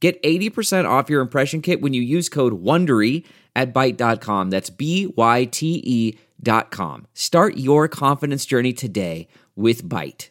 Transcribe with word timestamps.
Get 0.00 0.22
80% 0.22 0.88
off 0.88 1.10
your 1.10 1.20
impression 1.20 1.60
kit 1.60 1.80
when 1.80 1.92
you 1.92 2.02
use 2.02 2.28
code 2.28 2.62
WONDERY 2.62 3.24
at 3.56 3.74
Byte.com. 3.74 4.50
That's 4.50 4.70
B-Y-T-E 4.70 6.18
dot 6.40 6.70
com. 6.70 7.06
Start 7.14 7.56
your 7.56 7.88
confidence 7.88 8.46
journey 8.46 8.72
today 8.72 9.26
with 9.56 9.82
Byte. 9.84 10.28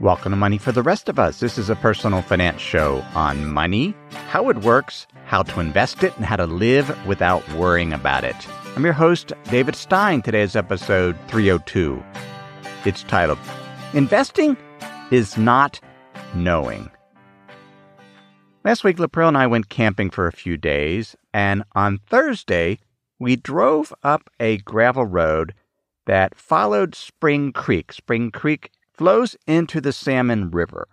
Welcome 0.00 0.32
to 0.32 0.36
Money 0.36 0.56
for 0.58 0.72
the 0.72 0.82
Rest 0.82 1.08
of 1.10 1.18
Us. 1.18 1.40
This 1.40 1.58
is 1.58 1.68
a 1.68 1.76
personal 1.76 2.22
finance 2.22 2.60
show 2.60 3.04
on 3.14 3.52
money, 3.52 3.94
how 4.28 4.48
it 4.48 4.62
works, 4.62 5.06
how 5.26 5.42
to 5.42 5.60
invest 5.60 6.02
it, 6.02 6.16
and 6.16 6.24
how 6.24 6.36
to 6.36 6.46
live 6.46 7.06
without 7.06 7.46
worrying 7.52 7.92
about 7.92 8.24
it. 8.24 8.34
I'm 8.74 8.82
your 8.84 8.94
host, 8.94 9.32
David 9.50 9.76
Stein. 9.76 10.22
Today's 10.22 10.56
episode 10.56 11.18
302. 11.28 12.02
It's 12.86 13.02
titled, 13.02 13.38
Investing 13.92 14.56
is 15.10 15.36
Not 15.36 15.80
Knowing. 16.34 16.90
Last 18.62 18.84
week, 18.84 18.98
Lapril 18.98 19.28
and 19.28 19.38
I 19.38 19.46
went 19.46 19.70
camping 19.70 20.10
for 20.10 20.26
a 20.26 20.32
few 20.32 20.58
days, 20.58 21.16
and 21.32 21.64
on 21.74 21.96
Thursday, 21.96 22.78
we 23.18 23.34
drove 23.34 23.94
up 24.02 24.28
a 24.38 24.58
gravel 24.58 25.06
road 25.06 25.54
that 26.04 26.34
followed 26.34 26.94
Spring 26.94 27.52
Creek. 27.52 27.90
Spring 27.90 28.30
Creek 28.30 28.70
flows 28.92 29.34
into 29.46 29.80
the 29.80 29.94
Salmon 29.94 30.50
River. 30.50 30.88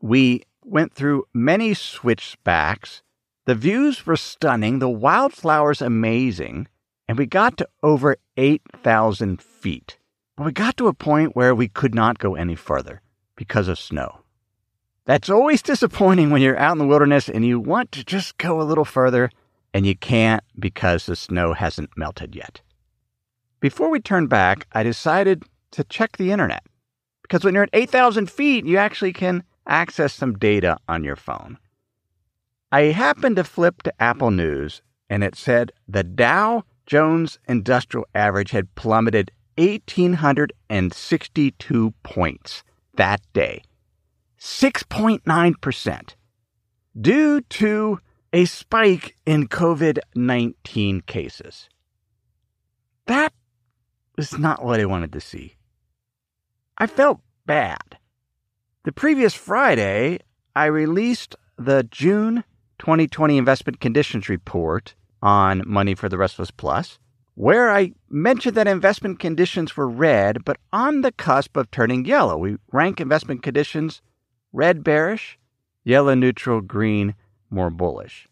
We 0.00 0.42
went 0.64 0.94
through 0.94 1.26
many 1.32 1.74
switchbacks. 1.74 3.02
The 3.44 3.54
views 3.54 4.04
were 4.04 4.16
stunning, 4.16 4.80
the 4.80 4.88
wildflowers 4.88 5.80
amazing, 5.80 6.66
and 7.06 7.16
we 7.16 7.26
got 7.26 7.56
to 7.58 7.68
over 7.84 8.16
8,000 8.36 9.40
feet. 9.40 9.96
But 10.36 10.46
we 10.46 10.52
got 10.52 10.76
to 10.78 10.88
a 10.88 10.92
point 10.92 11.36
where 11.36 11.54
we 11.54 11.68
could 11.68 11.94
not 11.94 12.18
go 12.18 12.34
any 12.34 12.56
further 12.56 13.00
because 13.36 13.68
of 13.68 13.78
snow. 13.78 14.22
That's 15.06 15.30
always 15.30 15.62
disappointing 15.62 16.30
when 16.30 16.42
you're 16.42 16.58
out 16.58 16.72
in 16.72 16.78
the 16.78 16.86
wilderness 16.86 17.28
and 17.28 17.46
you 17.46 17.60
want 17.60 17.92
to 17.92 18.04
just 18.04 18.36
go 18.38 18.60
a 18.60 18.66
little 18.66 18.84
further 18.84 19.30
and 19.72 19.86
you 19.86 19.94
can't 19.94 20.42
because 20.58 21.06
the 21.06 21.14
snow 21.14 21.52
hasn't 21.52 21.96
melted 21.96 22.34
yet. 22.34 22.60
Before 23.60 23.88
we 23.88 24.00
turned 24.00 24.28
back, 24.28 24.66
I 24.72 24.82
decided 24.82 25.44
to 25.70 25.84
check 25.84 26.16
the 26.16 26.32
internet 26.32 26.64
because 27.22 27.44
when 27.44 27.54
you're 27.54 27.62
at 27.62 27.70
8,000 27.72 28.28
feet, 28.28 28.66
you 28.66 28.78
actually 28.78 29.12
can 29.12 29.44
access 29.68 30.12
some 30.12 30.36
data 30.38 30.76
on 30.88 31.04
your 31.04 31.14
phone. 31.14 31.56
I 32.72 32.86
happened 32.86 33.36
to 33.36 33.44
flip 33.44 33.84
to 33.84 34.02
Apple 34.02 34.32
News 34.32 34.82
and 35.08 35.22
it 35.22 35.36
said 35.36 35.70
the 35.86 36.02
Dow 36.02 36.64
Jones 36.84 37.38
Industrial 37.46 38.08
Average 38.12 38.50
had 38.50 38.74
plummeted 38.74 39.30
1,862 39.56 41.94
points 42.02 42.64
that 42.96 43.20
day 43.32 43.62
6.9%, 44.38 46.14
due 47.00 47.40
to 47.40 48.00
a 48.32 48.44
spike 48.44 49.16
in 49.24 49.48
COVID 49.48 49.98
19 50.14 51.00
cases. 51.02 51.68
That 53.06 53.32
is 54.18 54.38
not 54.38 54.64
what 54.64 54.80
I 54.80 54.84
wanted 54.84 55.12
to 55.12 55.20
see. 55.20 55.56
I 56.76 56.86
felt 56.86 57.20
bad. 57.46 57.98
The 58.84 58.92
previous 58.92 59.34
Friday, 59.34 60.18
I 60.54 60.66
released 60.66 61.34
the 61.56 61.84
June 61.90 62.44
2020 62.78 63.38
Investment 63.38 63.80
Conditions 63.80 64.28
Report 64.28 64.94
on 65.22 65.62
Money 65.66 65.94
for 65.94 66.08
the 66.08 66.18
Rest 66.18 66.34
of 66.34 66.42
Us 66.42 66.50
Plus, 66.50 66.98
where 67.34 67.70
I 67.70 67.92
mentioned 68.10 68.56
that 68.56 68.68
investment 68.68 69.18
conditions 69.18 69.76
were 69.76 69.88
red, 69.88 70.44
but 70.44 70.58
on 70.72 71.00
the 71.00 71.12
cusp 71.12 71.56
of 71.56 71.70
turning 71.70 72.04
yellow. 72.04 72.36
We 72.36 72.56
rank 72.72 73.00
investment 73.00 73.42
conditions 73.42 74.02
red 74.52 74.82
bearish, 74.84 75.38
yellow 75.84 76.14
neutral, 76.14 76.60
green 76.60 77.14
more 77.50 77.70
bullish. 77.70 78.28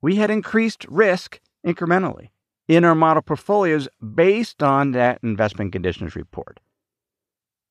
We 0.00 0.16
had 0.16 0.30
increased 0.30 0.84
risk 0.88 1.40
incrementally 1.66 2.30
in 2.68 2.84
our 2.84 2.94
model 2.94 3.22
portfolios 3.22 3.88
based 4.14 4.62
on 4.62 4.92
that 4.92 5.18
investment 5.22 5.72
conditions 5.72 6.16
report. 6.16 6.60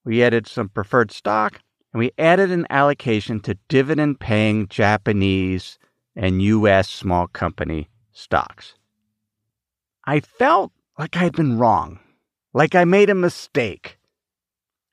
We 0.04 0.24
added 0.24 0.48
some 0.48 0.70
preferred 0.70 1.12
stock 1.12 1.62
and 1.94 2.00
we 2.00 2.12
added 2.18 2.52
an 2.52 2.68
allocation 2.70 3.40
to 3.42 3.58
dividend 3.68 4.20
paying 4.20 4.68
Japanese 4.68 5.78
and 6.16 6.42
US 6.42 6.90
small 6.90 7.28
company 7.28 7.90
stocks. 8.12 8.76
I 10.06 10.20
felt 10.20 10.72
like 10.98 11.16
I'd 11.18 11.34
been 11.34 11.58
wrong, 11.58 12.00
like 12.54 12.76
I 12.76 12.86
made 12.86 13.10
a 13.10 13.16
mistake, 13.16 13.98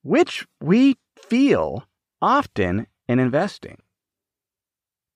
which 0.02 0.46
we 0.60 0.96
feel 1.16 1.84
often 2.20 2.86
in 3.08 3.18
investing. 3.18 3.78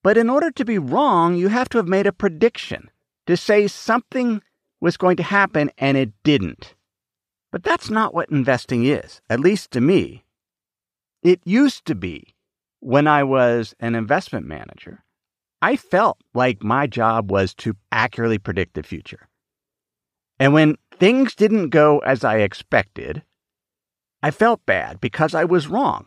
But 0.02 0.16
in 0.16 0.28
order 0.28 0.50
to 0.50 0.64
be 0.64 0.78
wrong, 0.78 1.36
you 1.36 1.48
have 1.48 1.68
to 1.70 1.78
have 1.78 1.88
made 1.88 2.06
a 2.06 2.12
prediction 2.12 2.90
to 3.26 3.36
say 3.36 3.68
something 3.68 4.42
was 4.80 4.96
going 4.96 5.16
to 5.16 5.22
happen 5.22 5.70
and 5.78 5.96
it 5.96 6.12
didn't. 6.24 6.74
But 7.52 7.62
that's 7.62 7.90
not 7.90 8.14
what 8.14 8.30
investing 8.30 8.84
is, 8.84 9.20
at 9.30 9.38
least 9.38 9.70
to 9.72 9.80
me. 9.80 10.24
It 11.22 11.40
used 11.44 11.84
to 11.86 11.94
be 11.94 12.34
when 12.80 13.06
I 13.06 13.22
was 13.22 13.74
an 13.78 13.94
investment 13.94 14.46
manager. 14.46 15.04
I 15.60 15.76
felt 15.76 16.18
like 16.34 16.64
my 16.64 16.88
job 16.88 17.30
was 17.30 17.54
to 17.56 17.76
accurately 17.92 18.38
predict 18.38 18.74
the 18.74 18.82
future. 18.82 19.28
And 20.40 20.52
when 20.52 20.76
things 20.98 21.36
didn't 21.36 21.68
go 21.68 22.00
as 22.00 22.24
I 22.24 22.38
expected, 22.38 23.22
I 24.24 24.32
felt 24.32 24.66
bad 24.66 25.00
because 25.00 25.34
I 25.34 25.44
was 25.44 25.68
wrong. 25.68 26.06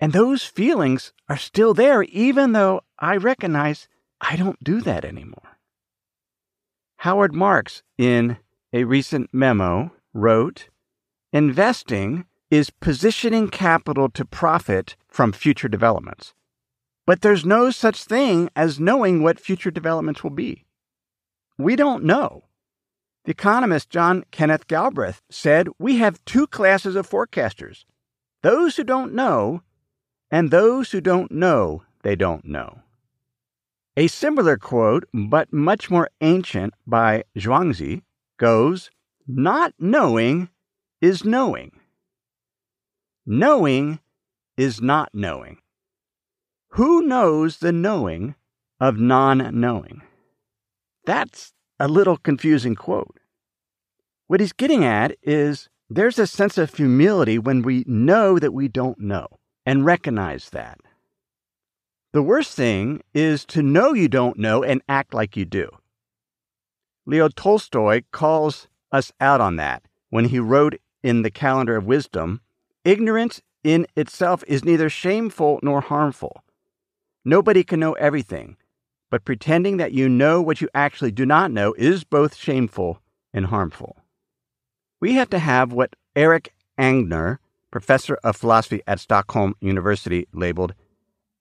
And 0.00 0.12
those 0.12 0.44
feelings 0.44 1.12
are 1.28 1.36
still 1.36 1.74
there, 1.74 2.02
even 2.04 2.52
though 2.52 2.82
I 2.98 3.16
recognize 3.16 3.88
I 4.20 4.36
don't 4.36 4.62
do 4.62 4.80
that 4.82 5.04
anymore. 5.04 5.58
Howard 6.98 7.34
Marks, 7.34 7.82
in 7.98 8.38
a 8.72 8.84
recent 8.84 9.30
memo, 9.32 9.92
wrote 10.12 10.68
Investing 11.32 12.26
is 12.50 12.70
positioning 12.70 13.48
capital 13.48 14.08
to 14.08 14.24
profit 14.24 14.96
from 15.08 15.32
future 15.32 15.68
developments. 15.68 16.34
But 17.06 17.20
there's 17.20 17.44
no 17.44 17.70
such 17.70 18.04
thing 18.04 18.48
as 18.56 18.80
knowing 18.80 19.22
what 19.22 19.40
future 19.40 19.70
developments 19.70 20.22
will 20.22 20.30
be. 20.30 20.64
We 21.58 21.76
don't 21.76 22.04
know. 22.04 22.44
The 23.24 23.32
economist 23.32 23.90
John 23.90 24.24
Kenneth 24.30 24.66
Galbraith 24.66 25.20
said 25.30 25.68
we 25.78 25.96
have 25.96 26.24
two 26.24 26.46
classes 26.46 26.96
of 26.96 27.08
forecasters 27.08 27.84
those 28.42 28.76
who 28.76 28.84
don't 28.84 29.14
know 29.14 29.62
and 30.34 30.50
those 30.50 30.90
who 30.90 31.00
don't 31.00 31.30
know 31.30 31.84
they 32.02 32.16
don't 32.16 32.44
know. 32.44 32.80
A 33.96 34.08
similar 34.08 34.56
quote, 34.56 35.04
but 35.14 35.52
much 35.52 35.92
more 35.92 36.10
ancient, 36.20 36.74
by 36.84 37.22
Zhuangzi 37.38 38.02
goes 38.36 38.90
Not 39.28 39.74
knowing 39.78 40.48
is 41.00 41.24
knowing. 41.24 41.70
Knowing 43.24 44.00
is 44.56 44.80
not 44.80 45.10
knowing. 45.14 45.58
Who 46.70 47.02
knows 47.02 47.58
the 47.58 47.70
knowing 47.70 48.34
of 48.80 48.98
non 48.98 49.60
knowing? 49.60 50.02
That's 51.06 51.52
a 51.78 51.86
little 51.86 52.16
confusing 52.16 52.74
quote. 52.74 53.20
What 54.26 54.40
he's 54.40 54.52
getting 54.52 54.84
at 54.84 55.16
is 55.22 55.68
there's 55.88 56.18
a 56.18 56.26
sense 56.26 56.58
of 56.58 56.74
humility 56.74 57.38
when 57.38 57.62
we 57.62 57.84
know 57.86 58.40
that 58.40 58.52
we 58.52 58.66
don't 58.66 58.98
know 58.98 59.28
and 59.66 59.84
recognize 59.84 60.50
that. 60.50 60.78
The 62.12 62.22
worst 62.22 62.54
thing 62.54 63.02
is 63.12 63.44
to 63.46 63.62
know 63.62 63.92
you 63.92 64.08
don't 64.08 64.38
know 64.38 64.62
and 64.62 64.82
act 64.88 65.14
like 65.14 65.36
you 65.36 65.44
do. 65.44 65.68
Leo 67.06 67.28
Tolstoy 67.28 68.02
calls 68.12 68.68
us 68.92 69.12
out 69.20 69.40
on 69.40 69.56
that 69.56 69.82
when 70.10 70.26
he 70.26 70.38
wrote 70.38 70.80
in 71.02 71.22
the 71.22 71.30
Calendar 71.30 71.76
of 71.76 71.86
Wisdom 71.86 72.40
ignorance 72.84 73.42
in 73.62 73.86
itself 73.96 74.44
is 74.46 74.64
neither 74.64 74.88
shameful 74.88 75.58
nor 75.62 75.80
harmful. 75.80 76.42
Nobody 77.24 77.64
can 77.64 77.80
know 77.80 77.94
everything, 77.94 78.56
but 79.10 79.24
pretending 79.24 79.78
that 79.78 79.92
you 79.92 80.08
know 80.08 80.40
what 80.40 80.60
you 80.60 80.68
actually 80.74 81.10
do 81.10 81.26
not 81.26 81.50
know 81.50 81.74
is 81.78 82.04
both 82.04 82.36
shameful 82.36 83.00
and 83.32 83.46
harmful. 83.46 83.96
We 85.00 85.14
have 85.14 85.30
to 85.30 85.38
have 85.38 85.72
what 85.72 85.96
Eric 86.14 86.54
Angner 86.78 87.38
professor 87.74 88.16
of 88.22 88.36
philosophy 88.36 88.80
at 88.86 89.00
Stockholm 89.00 89.56
University, 89.60 90.28
labeled 90.32 90.74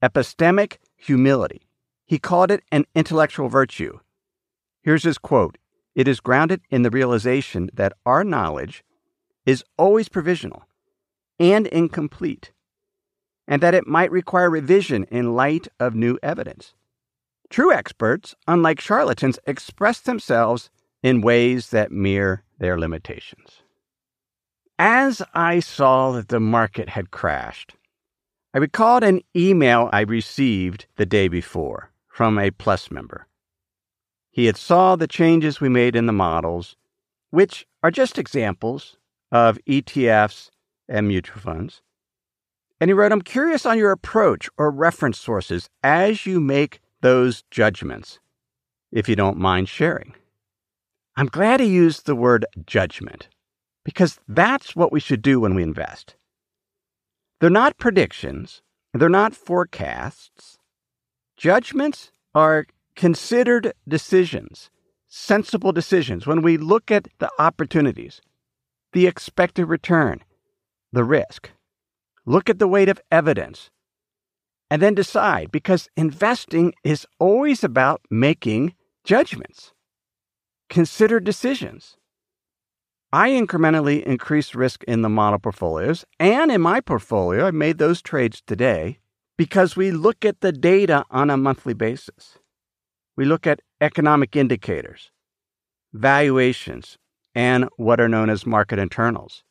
epistemic 0.02 0.78
humility. 0.98 1.62
He 2.08 2.18
called 2.18 2.50
it 2.50 2.64
an 2.72 2.86
intellectual 2.96 3.50
virtue. 3.50 4.00
Here's 4.82 5.04
his 5.04 5.20
quote 5.20 5.60
It 5.94 6.08
is 6.08 6.20
grounded 6.20 6.62
in 6.72 6.82
the 6.82 6.90
realization 6.90 7.70
that 7.76 7.94
our 8.04 8.24
knowledge 8.24 8.84
is 9.46 9.64
always 9.78 10.10
provisional 10.10 10.64
and 11.40 11.68
incomplete, 11.68 12.52
and 13.48 13.62
that 13.62 13.76
it 13.76 13.86
might 13.86 14.10
require 14.10 14.50
revision 14.50 15.04
in 15.12 15.36
light 15.36 15.68
of 15.80 15.94
new 15.94 16.18
evidence. 16.24 16.74
True 17.52 17.72
experts, 17.72 18.34
unlike 18.48 18.82
charlatans, 18.82 19.38
express 19.46 20.00
themselves 20.00 20.72
in 21.04 21.22
ways 21.22 21.70
that 21.70 21.92
mirror 21.92 22.44
their 22.58 22.80
limitations. 22.80 23.63
As 24.86 25.22
I 25.34 25.62
saw 25.62 26.12
that 26.12 26.28
the 26.28 26.42
market 26.42 26.90
had 26.90 27.10
crashed, 27.10 27.76
I 28.54 28.58
recalled 28.58 29.02
an 29.06 29.22
email 29.34 29.90
I 29.94 30.02
received 30.02 30.88
the 30.98 31.06
day 31.06 31.30
before 31.30 31.94
from 32.10 32.38
a 32.38 32.52
Plus 32.52 32.92
member. 32.92 33.26
He 34.30 34.48
had 34.48 34.58
saw 34.58 34.98
the 34.98 35.08
changes 35.08 35.62
we 35.62 35.70
made 35.70 35.96
in 35.96 36.06
the 36.06 36.12
models, 36.12 36.76
which 37.30 37.66
are 37.82 37.92
just 37.92 38.20
examples 38.20 38.98
of 39.32 39.58
ETFs 39.70 40.50
and 40.90 41.08
mutual 41.08 41.40
funds. 41.40 41.82
And 42.82 42.90
he 42.90 42.94
wrote, 42.94 43.14
I'm 43.14 43.22
curious 43.22 43.66
on 43.66 43.78
your 43.78 43.92
approach 43.92 44.50
or 44.58 44.70
reference 44.70 45.18
sources 45.18 45.70
as 45.82 46.26
you 46.26 46.42
make 46.42 46.82
those 47.00 47.46
judgments, 47.52 48.20
if 48.92 49.08
you 49.08 49.16
don't 49.16 49.38
mind 49.38 49.70
sharing. 49.70 50.14
I'm 51.16 51.28
glad 51.28 51.62
he 51.62 51.68
used 51.68 52.06
the 52.06 52.18
word 52.18 52.46
judgment 52.66 53.30
because 53.84 54.20
that's 54.28 54.76
what 54.76 54.92
we 54.92 55.00
should 55.00 55.22
do 55.22 55.40
when 55.40 55.56
we 55.56 55.64
invest. 55.64 56.16
They're 57.40 57.50
not 57.50 57.78
predictions, 57.78 58.62
they're 58.94 59.10
not 59.10 59.36
forecasts. 59.36 60.58
Judgments 61.36 62.12
are 62.34 62.66
considered 62.96 63.74
decisions, 63.88 64.70
sensible 65.08 65.72
decisions 65.72 66.26
when 66.26 66.42
we 66.42 66.58
look 66.58 66.92
at 66.92 67.08
the 67.20 67.30
opportunities, 67.40 68.22
the 68.94 69.08
expected 69.08 69.66
return, 69.66 70.24
the 70.92 71.04
risk. 71.04 71.52
Look 72.26 72.50
at 72.50 72.60
the 72.60 72.68
weight 72.68 72.88
of 72.88 73.02
evidence 73.12 73.70
and 74.70 74.82
then 74.82 74.96
decide 74.96 75.52
because 75.52 75.90
investing 75.98 76.74
is 76.84 77.06
always 77.20 77.64
about 77.64 78.02
making 78.10 78.74
judgments, 79.04 79.74
considered 80.70 81.24
decisions. 81.24 81.98
I 83.14 83.30
incrementally 83.30 84.02
increased 84.02 84.56
risk 84.56 84.84
in 84.86 85.04
the 85.04 85.08
model 85.08 85.38
portfolios 85.38 86.04
and 86.20 86.52
in 86.52 86.62
my 86.62 86.82
portfolio. 86.82 87.46
I 87.46 87.52
made 87.52 87.78
those 87.78 88.02
trades 88.02 88.42
today 88.48 88.98
because 89.38 89.76
we 89.76 89.92
look 89.92 90.26
at 90.26 90.42
the 90.42 90.52
data 90.52 91.06
on 91.12 91.30
a 91.30 91.38
monthly 91.38 91.76
basis. 91.76 92.40
We 93.16 93.26
look 93.26 93.46
at 93.46 93.62
economic 93.80 94.36
indicators, 94.36 95.12
valuations, 95.94 96.98
and 97.36 97.70
what 97.78 98.02
are 98.02 98.10
known 98.10 98.32
as 98.32 98.48
market 98.48 98.80
internals, 98.80 99.44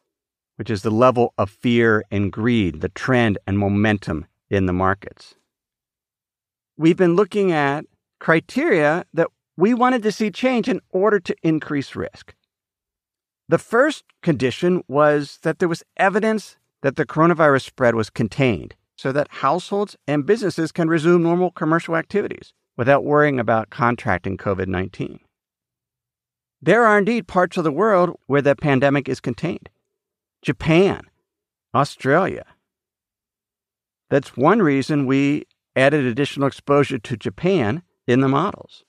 which 0.57 0.69
is 0.69 0.83
the 0.83 0.91
level 0.91 1.33
of 1.39 1.49
fear 1.49 2.03
and 2.11 2.33
greed, 2.33 2.81
the 2.81 2.89
trend 2.89 3.39
and 3.47 3.61
momentum 3.61 4.27
in 4.51 4.67
the 4.67 4.73
markets. 4.73 5.37
We've 6.77 6.97
been 6.97 7.15
looking 7.15 7.53
at 7.53 7.85
criteria 8.19 9.05
that 9.15 9.29
we 9.57 9.73
wanted 9.73 10.03
to 10.03 10.11
see 10.11 10.33
change 10.33 10.69
in 10.69 10.81
order 10.91 11.21
to 11.21 11.37
increase 11.45 11.95
risk. 11.95 12.35
The 13.49 13.59
first 13.59 14.05
condition 14.23 14.83
was 14.89 15.39
that 15.43 15.59
there 15.59 15.69
was 15.69 15.83
evidence 15.97 16.57
that 16.83 16.97
the 16.97 17.07
coronavirus 17.07 17.63
spread 17.63 17.95
was 17.95 18.11
contained 18.11 18.75
so 18.97 19.13
that 19.13 19.29
households 19.29 19.97
and 20.07 20.27
businesses 20.27 20.73
can 20.73 20.89
resume 20.89 21.23
normal 21.23 21.51
commercial 21.51 21.97
activities 21.97 22.53
without 22.77 23.05
worrying 23.05 23.41
about 23.41 23.71
contracting 23.71 24.37
COVID 24.37 24.69
19. 24.69 25.19
There 26.61 26.85
are 26.87 26.99
indeed 26.99 27.27
parts 27.27 27.57
of 27.57 27.65
the 27.65 27.73
world 27.73 28.17
where 28.27 28.43
the 28.43 28.55
pandemic 28.55 29.09
is 29.09 29.21
contained 29.21 29.69
Japan, 30.43 31.03
Australia. 31.75 32.45
That's 34.11 34.37
one 34.37 34.63
reason 34.63 35.07
we 35.07 35.47
added 35.75 36.05
additional 36.05 36.47
exposure 36.47 36.99
to 36.99 37.17
Japan 37.17 37.83
in 38.07 38.21
the 38.21 38.29
models 38.29 38.85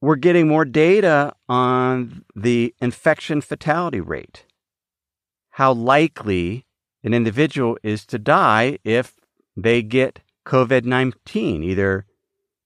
we're 0.00 0.16
getting 0.16 0.48
more 0.48 0.64
data 0.64 1.34
on 1.48 2.24
the 2.34 2.74
infection 2.80 3.40
fatality 3.40 4.00
rate, 4.00 4.44
how 5.50 5.72
likely 5.72 6.66
an 7.02 7.14
individual 7.14 7.78
is 7.82 8.04
to 8.06 8.18
die 8.18 8.78
if 8.84 9.14
they 9.56 9.82
get 9.82 10.20
COVID 10.46 10.84
19, 10.84 11.62
either 11.62 12.04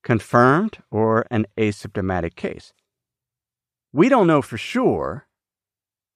confirmed 0.02 0.78
or 0.90 1.26
an 1.30 1.46
asymptomatic 1.56 2.34
case. 2.34 2.72
We 3.92 4.08
don't 4.08 4.26
know 4.26 4.42
for 4.42 4.58
sure. 4.58 5.26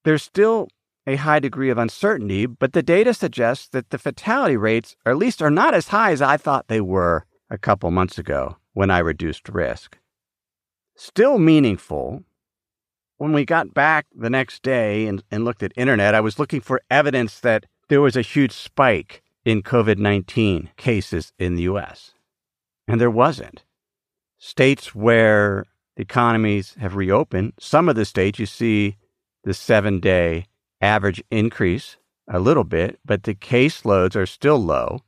There's 0.05 0.22
still 0.22 0.69
a 1.06 1.17
high 1.17 1.38
degree 1.38 1.70
of 1.70 1.78
uncertainty, 1.78 2.46
but 2.46 2.72
the 2.72 2.82
data 2.82 3.14
suggests 3.14 3.69
that 3.69 3.90
the 3.90 3.99
fatality 3.99 4.56
rates, 4.56 4.96
or 5.05 5.12
at 5.12 5.19
least, 5.19 5.43
are 5.43 5.50
not 5.50 5.75
as 5.75 5.88
high 5.88 6.12
as 6.12 6.22
I 6.22 6.37
thought 6.37 6.69
they 6.69 6.81
were 6.81 7.26
a 7.50 7.58
couple 7.58 7.90
months 7.90 8.19
ago 8.19 8.56
when 8.72 8.90
I 8.90 8.99
reduced 8.99 9.49
risk 9.49 9.99
still 10.96 11.38
meaningful. 11.38 12.25
When 13.17 13.32
we 13.32 13.44
got 13.44 13.75
back 13.75 14.06
the 14.14 14.31
next 14.31 14.62
day 14.62 15.06
and, 15.06 15.23
and 15.31 15.44
looked 15.44 15.62
at 15.62 15.73
internet, 15.76 16.14
I 16.14 16.20
was 16.20 16.38
looking 16.38 16.61
for 16.61 16.81
evidence 16.91 17.41
that 17.41 17.67
there 17.88 18.00
was 18.00 18.17
a 18.17 18.23
huge 18.23 18.52
spike 18.52 19.23
in 19.44 19.62
COVID 19.62 19.99
19 19.99 20.70
cases 20.76 21.32
in 21.38 21.55
the 21.55 21.62
US. 21.62 22.12
And 22.88 23.00
there 23.00 23.11
wasn't. 23.11 23.64
States 24.38 24.94
where 24.94 25.64
the 25.96 26.02
economies 26.02 26.75
have 26.81 26.96
reopened, 26.96 27.52
some 27.58 27.88
of 27.88 27.96
the 27.96 28.05
states 28.05 28.38
you 28.38 28.46
see 28.46 28.96
the 29.44 29.55
seven 29.55 30.00
day 30.00 30.46
average 30.81 31.23
increase 31.31 31.96
a 32.29 32.38
little 32.38 32.64
bit, 32.64 32.99
but 33.05 33.23
the 33.23 33.35
caseloads 33.35 34.17
are 34.17 34.26
still 34.26 34.58
low. 34.58 35.00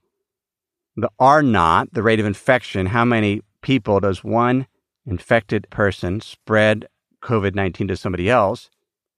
The 0.97 1.11
R 1.19 1.43
naught, 1.43 1.89
the 1.93 2.03
rate 2.03 2.21
of 2.21 2.27
infection, 2.27 2.87
how 2.87 3.05
many 3.05 3.43
people 3.63 4.01
does 4.01 4.23
one 4.23 4.67
infected 5.07 5.69
person 5.71 6.21
spread 6.21 6.89
COVID 7.23 7.55
19 7.55 7.89
to 7.89 7.97
somebody 7.97 8.29
else. 8.29 8.71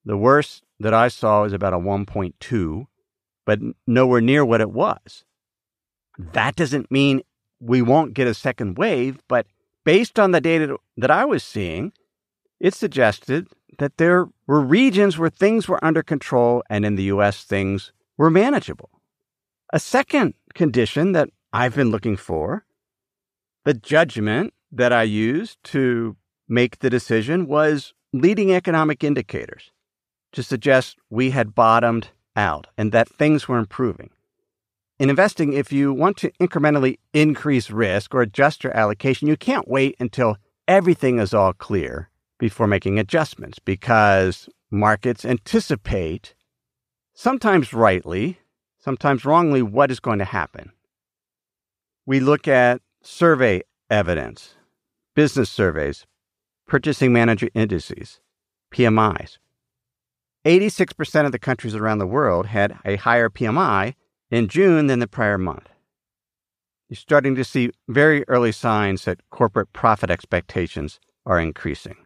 The 0.04 0.16
worst 0.16 0.64
that 0.80 0.94
I 0.94 1.08
saw 1.08 1.44
is 1.44 1.52
about 1.52 1.74
a 1.74 1.78
1.2, 1.78 2.86
but 3.44 3.58
nowhere 3.86 4.20
near 4.20 4.44
what 4.44 4.60
it 4.60 4.70
was. 4.70 5.24
That 6.18 6.56
doesn't 6.56 6.90
mean 6.90 7.22
we 7.60 7.82
won't 7.82 8.14
get 8.14 8.26
a 8.26 8.34
second 8.34 8.78
wave, 8.78 9.20
but 9.28 9.46
based 9.84 10.18
on 10.18 10.30
the 10.30 10.40
data 10.40 10.76
that 10.96 11.10
I 11.10 11.24
was 11.24 11.42
seeing, 11.42 11.92
it 12.60 12.74
suggested 12.74 13.48
that 13.78 13.96
there 13.96 14.26
were 14.46 14.60
regions 14.60 15.18
where 15.18 15.30
things 15.30 15.68
were 15.68 15.82
under 15.84 16.02
control 16.02 16.62
and 16.68 16.84
in 16.84 16.96
the 16.96 17.04
US 17.04 17.44
things 17.44 17.92
were 18.16 18.30
manageable. 18.30 18.90
A 19.72 19.78
second 19.78 20.34
condition 20.54 21.12
that 21.12 21.30
I've 21.52 21.74
been 21.74 21.90
looking 21.90 22.16
for, 22.16 22.64
the 23.64 23.74
judgment 23.74 24.54
that 24.72 24.92
I 24.92 25.02
used 25.02 25.62
to 25.64 26.16
make 26.48 26.78
the 26.78 26.90
decision 26.90 27.46
was 27.46 27.94
leading 28.12 28.52
economic 28.52 29.04
indicators 29.04 29.70
to 30.32 30.42
suggest 30.42 30.96
we 31.10 31.30
had 31.30 31.54
bottomed 31.54 32.08
out 32.36 32.66
and 32.76 32.92
that 32.92 33.08
things 33.08 33.48
were 33.48 33.58
improving. 33.58 34.10
In 34.98 35.10
investing, 35.10 35.52
if 35.52 35.72
you 35.72 35.92
want 35.92 36.16
to 36.18 36.32
incrementally 36.40 36.98
increase 37.12 37.70
risk 37.70 38.14
or 38.14 38.22
adjust 38.22 38.64
your 38.64 38.76
allocation, 38.76 39.28
you 39.28 39.36
can't 39.36 39.68
wait 39.68 39.94
until 40.00 40.36
everything 40.66 41.18
is 41.18 41.32
all 41.32 41.52
clear 41.52 42.10
before 42.38 42.66
making 42.66 42.98
adjustments 42.98 43.58
because 43.58 44.48
markets 44.70 45.24
anticipate, 45.24 46.34
sometimes 47.14 47.72
rightly, 47.72 48.38
sometimes 48.78 49.24
wrongly, 49.24 49.62
what 49.62 49.90
is 49.90 50.00
going 50.00 50.18
to 50.18 50.24
happen. 50.24 50.72
We 52.06 52.20
look 52.20 52.48
at 52.48 52.80
survey 53.02 53.62
evidence 53.90 54.54
business 55.18 55.50
surveys, 55.50 56.06
purchasing 56.68 57.12
manager 57.12 57.48
indices, 57.52 58.20
PMIs. 58.72 59.38
86% 60.44 61.26
of 61.26 61.32
the 61.32 61.40
countries 61.40 61.74
around 61.74 61.98
the 61.98 62.06
world 62.06 62.46
had 62.46 62.78
a 62.84 62.94
higher 62.94 63.28
PMI 63.28 63.96
in 64.30 64.46
June 64.46 64.86
than 64.86 65.00
the 65.00 65.08
prior 65.08 65.36
month. 65.36 65.70
You're 66.88 66.98
starting 66.98 67.34
to 67.34 67.42
see 67.42 67.72
very 67.88 68.22
early 68.28 68.52
signs 68.52 69.06
that 69.06 69.28
corporate 69.30 69.72
profit 69.72 70.08
expectations 70.08 71.00
are 71.26 71.40
increasing. 71.40 71.96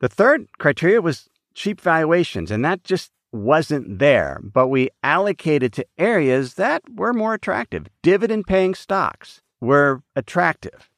The 0.00 0.10
third 0.10 0.48
criteria 0.58 1.00
was 1.00 1.30
cheap 1.54 1.80
valuations, 1.80 2.50
and 2.50 2.62
that 2.62 2.84
just 2.84 3.10
wasn't 3.32 4.00
there, 4.00 4.38
but 4.42 4.68
we 4.68 4.90
allocated 5.02 5.72
to 5.72 5.86
areas 5.96 6.54
that 6.56 6.82
were 6.94 7.14
more 7.14 7.32
attractive. 7.32 7.86
Dividend 8.02 8.46
paying 8.46 8.74
stocks 8.74 9.40
were 9.62 10.02
attractive. 10.14 10.89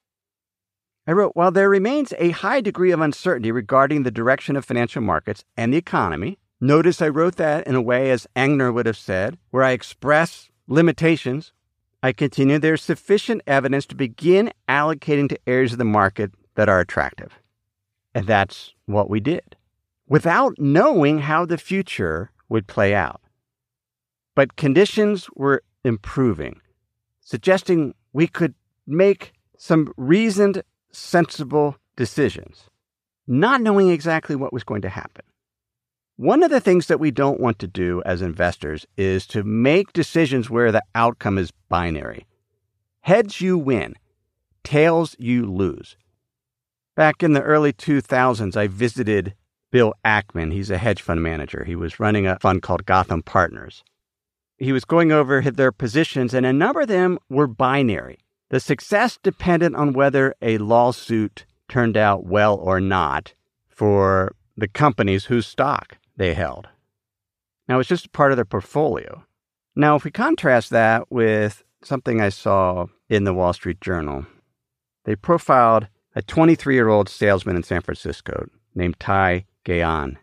I 1.06 1.12
wrote, 1.12 1.35
while 1.35 1.50
there 1.50 1.68
remains 1.68 2.12
a 2.18 2.30
high 2.30 2.61
degree 2.61 2.92
of 2.92 3.00
uncertainty 3.00 3.50
regarding 3.50 4.02
the 4.02 4.11
direction 4.11 4.56
of 4.56 4.64
financial 4.64 5.02
markets 5.02 5.44
and 5.56 5.73
the 5.73 5.78
economy, 5.78 6.38
notice 6.61 7.02
I 7.02 7.09
wrote 7.09 7.37
that 7.37 7.66
in 7.66 7.75
a 7.75 7.82
way, 7.82 8.11
as 8.11 8.26
Angner 8.37 8.73
would 8.73 8.87
have 8.87 8.97
said, 8.97 9.38
where 9.50 9.64
I 9.64 9.73
express 9.73 10.50
limitations 10.68 11.52
I 12.02 12.12
continue, 12.12 12.59
there's 12.59 12.82
sufficient 12.82 13.42
evidence 13.47 13.87
to 13.87 13.94
begin 13.94 14.52
allocating 14.68 15.28
to 15.28 15.38
areas 15.47 15.73
of 15.73 15.78
the 15.78 15.85
market 15.85 16.32
that 16.56 16.68
are 16.68 16.80
attractive. 16.80 17.38
And 18.14 18.26
that's 18.26 18.75
what 18.87 19.09
we 19.09 19.21
did 19.21 19.56
without 20.09 20.54
knowing 20.59 21.21
how 21.21 21.47
the 21.47 21.56
future 21.56 22.30
would 22.49 22.66
play 22.66 22.92
out. 22.94 23.21
But 24.35 24.56
conditions 24.56 25.28
were 25.35 25.62
improving, 25.85 26.61
suggesting 27.21 27.94
we 28.12 28.26
could 28.26 28.54
make 28.87 29.32
some 29.56 29.94
reasoned, 29.97 30.62
sensible 30.93 31.77
decisions, 31.97 32.65
not 33.27 33.61
knowing 33.61 33.89
exactly 33.89 34.37
what 34.37 34.53
was 34.53 34.65
going 34.65 34.83
to 34.83 34.89
happen. 34.89 35.25
One 36.17 36.43
of 36.43 36.51
the 36.51 36.61
things 36.61 36.87
that 36.87 37.01
we 37.01 37.11
don't 37.11 37.41
want 37.41 37.59
to 37.61 37.67
do 37.67 38.03
as 38.05 38.23
investors 38.23 38.87
is 38.97 39.27
to 39.29 39.43
make 39.43 39.93
decisions 39.93 40.51
where 40.51 40.71
the 40.71 40.83
outcome 40.95 41.39
is 41.39 41.51
binary. 41.69 42.27
Heads, 43.01 43.41
you 43.41 43.59
win. 43.59 43.95
Tails, 44.63 45.17
you 45.19 45.47
lose. 45.47 45.97
Back 46.95 47.23
in 47.23 47.33
the 47.33 47.43
early 47.43 47.73
2000s, 47.73 48.57
I 48.57 48.67
visited 48.67 49.35
Bill 49.71 49.95
Ackman. 50.05 50.53
He's 50.53 50.71
a 50.71 50.79
hedge 50.79 51.01
fund 51.01 51.23
manager. 51.23 51.65
He 51.65 51.75
was 51.75 51.99
running 51.99 52.27
a 52.27 52.39
fund 52.39 52.63
called 52.63 52.85
Gotham 52.85 53.23
Partners. 53.23 53.83
He 54.59 54.73
was 54.73 54.85
going 54.85 55.11
over 55.11 55.41
their 55.41 55.73
positions, 55.73 56.35
and 56.35 56.47
a 56.47 56.53
number 56.53 56.83
of 56.83 56.89
them 56.89 57.19
were 57.29 57.47
binary. 57.47 58.19
The 58.52 58.61
success 58.61 59.18
depended 59.23 59.75
on 59.75 59.94
whether 59.94 60.35
a 60.42 60.59
lawsuit 60.59 61.47
turned 61.71 61.97
out 61.97 62.26
well 62.26 62.56
or 62.56 62.80
not 62.80 63.32
for 63.66 64.35
the 64.59 64.68
companies 64.68 65.25
whose 65.25 65.47
stock 65.47 65.97
they 66.18 66.35
held. 66.35 66.68
Now, 67.66 67.80
it's 67.80 67.88
just 67.88 68.04
a 68.04 68.11
part 68.11 68.30
of 68.30 68.37
their 68.37 68.44
portfolio. 68.44 69.25
Now, 69.75 69.97
if 69.97 70.04
we 70.04 70.11
contrast 70.11 70.68
that 70.68 71.11
with 71.11 71.64
something 71.82 72.21
I 72.21 72.28
saw 72.28 72.88
in 73.09 73.25
the 73.25 73.32
Wall 73.32 73.54
Street 73.54 73.80
Journal, 73.80 74.26
they 75.04 75.16
profiled 75.16 75.87
a 76.14 76.21
23 76.21 76.75
year 76.75 76.90
old 76.90 77.09
salesman 77.09 77.56
in 77.56 77.62
San 77.62 77.80
Francisco 77.80 78.50
named 78.75 79.00
Tai 79.00 79.47
Gayan. 79.64 80.18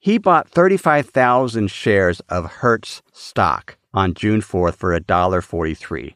He 0.00 0.18
bought 0.18 0.48
35,000 0.48 1.70
shares 1.70 2.18
of 2.28 2.54
Hertz 2.54 3.02
stock 3.12 3.76
on 3.94 4.14
June 4.14 4.40
4th 4.40 4.74
for 4.74 4.98
$1.43. 4.98 6.14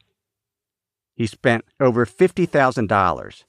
He 1.17 1.25
spent 1.25 1.65
over 1.79 2.05
$50,000. 2.05 3.43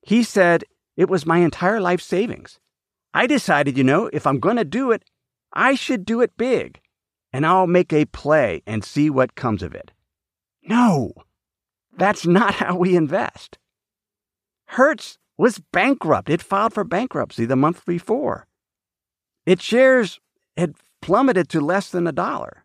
He 0.00 0.22
said, 0.22 0.64
It 0.96 1.10
was 1.10 1.26
my 1.26 1.38
entire 1.38 1.80
life 1.80 2.00
savings. 2.00 2.58
I 3.12 3.26
decided, 3.26 3.76
you 3.76 3.84
know, 3.84 4.08
if 4.10 4.26
I'm 4.26 4.40
going 4.40 4.56
to 4.56 4.64
do 4.64 4.90
it, 4.90 5.04
I 5.52 5.74
should 5.74 6.06
do 6.06 6.22
it 6.22 6.38
big, 6.38 6.80
and 7.30 7.44
I'll 7.44 7.66
make 7.66 7.92
a 7.92 8.06
play 8.06 8.62
and 8.66 8.82
see 8.82 9.10
what 9.10 9.34
comes 9.34 9.62
of 9.62 9.74
it. 9.74 9.92
No, 10.62 11.12
that's 11.94 12.26
not 12.26 12.54
how 12.54 12.76
we 12.76 12.96
invest. 12.96 13.58
Hertz 14.68 15.18
was 15.36 15.60
bankrupt. 15.72 16.30
It 16.30 16.40
filed 16.40 16.72
for 16.72 16.84
bankruptcy 16.84 17.44
the 17.44 17.54
month 17.54 17.84
before. 17.84 18.46
Its 19.44 19.62
shares 19.62 20.20
had 20.56 20.74
plummeted 21.02 21.50
to 21.50 21.60
less 21.60 21.90
than 21.90 22.06
a 22.06 22.12
dollar. 22.12 22.64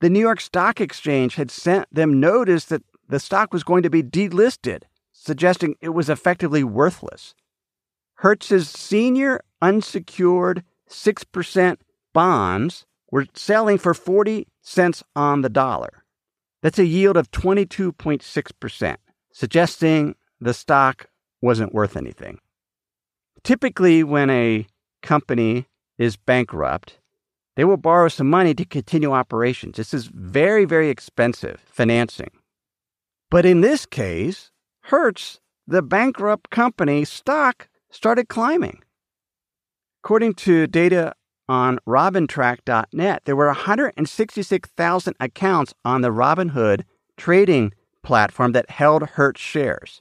The 0.00 0.08
New 0.08 0.20
York 0.20 0.40
Stock 0.40 0.80
Exchange 0.80 1.34
had 1.34 1.50
sent 1.50 1.92
them 1.92 2.18
notice 2.18 2.64
that 2.66 2.82
the 3.08 3.20
stock 3.20 3.52
was 3.52 3.64
going 3.64 3.82
to 3.82 3.90
be 3.90 4.02
delisted, 4.02 4.82
suggesting 5.12 5.76
it 5.80 5.90
was 5.90 6.08
effectively 6.08 6.62
worthless. 6.62 7.34
Hertz's 8.16 8.68
senior 8.68 9.40
unsecured 9.62 10.64
6% 10.88 11.76
bonds 12.12 12.86
were 13.10 13.26
selling 13.34 13.78
for 13.78 13.94
40 13.94 14.46
cents 14.60 15.02
on 15.14 15.42
the 15.42 15.48
dollar. 15.48 16.04
That's 16.62 16.78
a 16.78 16.86
yield 16.86 17.16
of 17.16 17.30
22.6%, 17.30 18.96
suggesting 19.32 20.14
the 20.40 20.54
stock 20.54 21.08
wasn't 21.40 21.74
worth 21.74 21.96
anything. 21.96 22.38
Typically, 23.44 24.02
when 24.02 24.30
a 24.30 24.66
company 25.02 25.66
is 25.96 26.16
bankrupt, 26.16 26.98
they 27.56 27.64
will 27.64 27.76
borrow 27.76 28.08
some 28.08 28.28
money 28.28 28.54
to 28.54 28.64
continue 28.64 29.12
operations. 29.12 29.76
This 29.76 29.94
is 29.94 30.06
very, 30.06 30.64
very 30.64 30.90
expensive 30.90 31.60
financing. 31.66 32.30
But 33.30 33.44
in 33.44 33.60
this 33.60 33.84
case, 33.84 34.50
Hertz, 34.84 35.40
the 35.66 35.82
bankrupt 35.82 36.50
company 36.50 37.04
stock, 37.04 37.68
started 37.90 38.28
climbing. 38.28 38.82
According 40.02 40.34
to 40.34 40.66
data 40.66 41.14
on 41.48 41.78
robintrack.net, 41.86 43.22
there 43.24 43.36
were 43.36 43.46
166,000 43.46 45.14
accounts 45.20 45.74
on 45.84 46.00
the 46.00 46.10
Robinhood 46.10 46.84
trading 47.16 47.72
platform 48.02 48.52
that 48.52 48.70
held 48.70 49.02
Hertz 49.02 49.40
shares. 49.40 50.00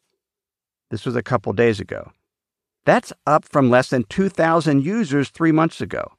This 0.90 1.06
was 1.06 1.16
a 1.16 1.24
couple 1.24 1.52
days 1.52 1.80
ago. 1.82 2.12
That's 2.86 3.12
up 3.26 3.44
from 3.44 3.70
less 3.70 3.90
than 3.90 4.06
2,000 4.06 4.86
users 4.86 5.30
three 5.30 5.52
months 5.52 5.82
ago, 5.82 6.14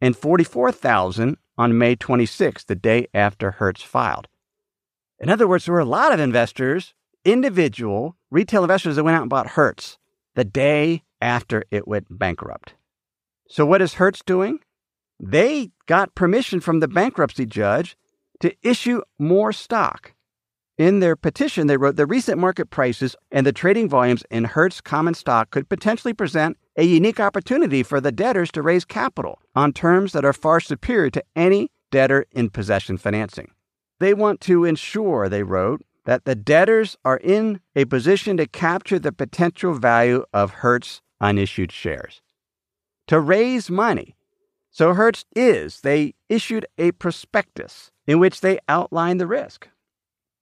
and 0.00 0.16
44,000 0.16 1.36
on 1.56 1.78
May 1.78 1.96
26, 1.96 2.64
the 2.64 2.76
day 2.76 3.08
after 3.12 3.52
Hertz 3.52 3.82
filed. 3.82 4.28
In 5.20 5.28
other 5.28 5.48
words, 5.48 5.64
there 5.64 5.74
were 5.74 5.80
a 5.80 5.84
lot 5.84 6.12
of 6.12 6.20
investors, 6.20 6.94
individual 7.24 8.16
retail 8.30 8.62
investors 8.62 8.96
that 8.96 9.04
went 9.04 9.16
out 9.16 9.22
and 9.22 9.30
bought 9.30 9.48
Hertz 9.48 9.98
the 10.34 10.44
day 10.44 11.02
after 11.20 11.64
it 11.70 11.88
went 11.88 12.06
bankrupt. 12.10 12.74
So, 13.48 13.66
what 13.66 13.82
is 13.82 13.94
Hertz 13.94 14.22
doing? 14.24 14.60
They 15.18 15.70
got 15.86 16.14
permission 16.14 16.60
from 16.60 16.80
the 16.80 16.88
bankruptcy 16.88 17.46
judge 17.46 17.96
to 18.40 18.54
issue 18.62 19.02
more 19.18 19.52
stock. 19.52 20.14
In 20.76 21.00
their 21.00 21.16
petition, 21.16 21.66
they 21.66 21.76
wrote 21.76 21.96
the 21.96 22.06
recent 22.06 22.38
market 22.38 22.70
prices 22.70 23.16
and 23.32 23.44
the 23.44 23.52
trading 23.52 23.88
volumes 23.88 24.22
in 24.30 24.44
Hertz 24.44 24.80
common 24.80 25.14
stock 25.14 25.50
could 25.50 25.68
potentially 25.68 26.14
present 26.14 26.56
a 26.76 26.84
unique 26.84 27.18
opportunity 27.18 27.82
for 27.82 28.00
the 28.00 28.12
debtors 28.12 28.52
to 28.52 28.62
raise 28.62 28.84
capital 28.84 29.40
on 29.56 29.72
terms 29.72 30.12
that 30.12 30.24
are 30.24 30.32
far 30.32 30.60
superior 30.60 31.10
to 31.10 31.24
any 31.34 31.72
debtor 31.90 32.26
in 32.30 32.50
possession 32.50 32.96
financing. 32.96 33.50
They 34.00 34.14
want 34.14 34.40
to 34.42 34.64
ensure, 34.64 35.28
they 35.28 35.42
wrote, 35.42 35.84
that 36.04 36.24
the 36.24 36.34
debtors 36.34 36.96
are 37.04 37.18
in 37.18 37.60
a 37.76 37.84
position 37.84 38.36
to 38.38 38.46
capture 38.46 38.98
the 38.98 39.12
potential 39.12 39.74
value 39.74 40.24
of 40.32 40.50
Hertz 40.50 41.02
unissued 41.20 41.72
shares. 41.72 42.22
To 43.08 43.20
raise 43.20 43.68
money. 43.68 44.16
So 44.70 44.94
Hertz 44.94 45.24
is, 45.34 45.80
they 45.80 46.14
issued 46.28 46.66
a 46.78 46.92
prospectus 46.92 47.90
in 48.06 48.18
which 48.18 48.40
they 48.40 48.58
outlined 48.68 49.20
the 49.20 49.26
risk. 49.26 49.68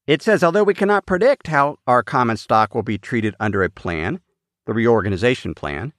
It 0.07 0.23
says, 0.23 0.45
although 0.45 0.63
we 0.63 0.75
cannot 0.75 1.07
predict 1.07 1.49
how 1.49 1.79
our 1.87 2.03
common 2.03 2.37
stock 2.37 2.75
will 2.75 2.85
be 2.85 2.99
treated 2.99 3.35
under 3.41 3.65
a 3.65 3.71
plan, 3.71 4.21
the 4.67 4.75
reorganization 4.75 5.55
plan, 5.55 5.93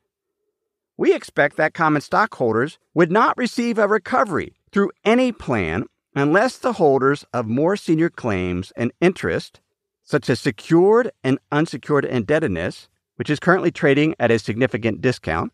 we 0.96 1.14
expect 1.14 1.58
that 1.58 1.74
common 1.74 2.02
stockholders 2.02 2.80
would 2.94 3.12
not 3.12 3.38
receive 3.38 3.78
a 3.78 3.88
recovery 3.88 4.56
through 4.72 4.92
any 5.04 5.32
plan 5.32 5.86
unless 6.20 6.58
the 6.58 6.74
holders 6.74 7.26
of 7.34 7.48
more 7.48 7.76
senior 7.76 8.10
claims 8.10 8.72
and 8.76 8.92
interest, 9.02 9.60
such 10.04 10.30
as 10.30 10.40
secured 10.40 11.12
and 11.24 11.40
unsecured 11.52 12.06
indebtedness, 12.06 12.88
which 13.16 13.30
is 13.30 13.40
currently 13.40 13.72
trading 13.72 14.16
at 14.20 14.32
a 14.32 14.40
significant 14.40 15.02
discount, 15.02 15.52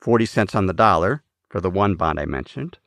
40 0.00 0.26
cents 0.26 0.54
on 0.54 0.66
the 0.66 0.72
dollar 0.72 1.22
for 1.48 1.60
the 1.60 1.70
one 1.70 1.94
bond 1.94 2.20
I 2.20 2.26
mentioned, 2.26 2.78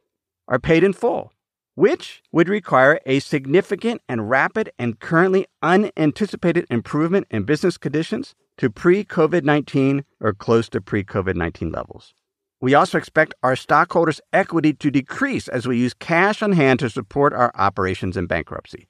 are 0.48 0.60
paid 0.60 0.84
in 0.84 0.94
full 0.94 1.32
which 1.78 2.24
would 2.32 2.50
require 2.50 3.00
a 3.06 3.20
significant 3.20 4.02
and 4.10 4.32
rapid 4.32 4.72
and 4.80 5.00
currently 5.00 5.46
unanticipated 5.62 6.66
improvement 6.72 7.28
in 7.30 7.44
business 7.44 7.78
conditions 7.78 8.34
to 8.58 8.68
pre 8.68 9.04
COVID 9.04 9.44
19 9.44 10.04
or 10.20 10.34
close 10.34 10.68
to 10.70 10.82
pre 10.82 11.04
COVID 11.04 11.36
19 11.36 11.72
levels. 11.72 12.16
We 12.60 12.74
also 12.74 12.98
expect 12.98 13.36
our 13.44 13.56
stockholders' 13.56 14.22
equity 14.34 14.74
to 14.74 14.92
decrease 14.92 15.48
as 15.48 15.68
we 15.68 15.78
use 15.78 15.94
cash 15.94 16.42
on 16.42 16.54
hand 16.54 16.80
to 16.80 16.90
support 16.90 17.34
our 17.34 17.52
operations 17.56 18.18
in 18.18 18.26
bankruptcy. 18.26 18.88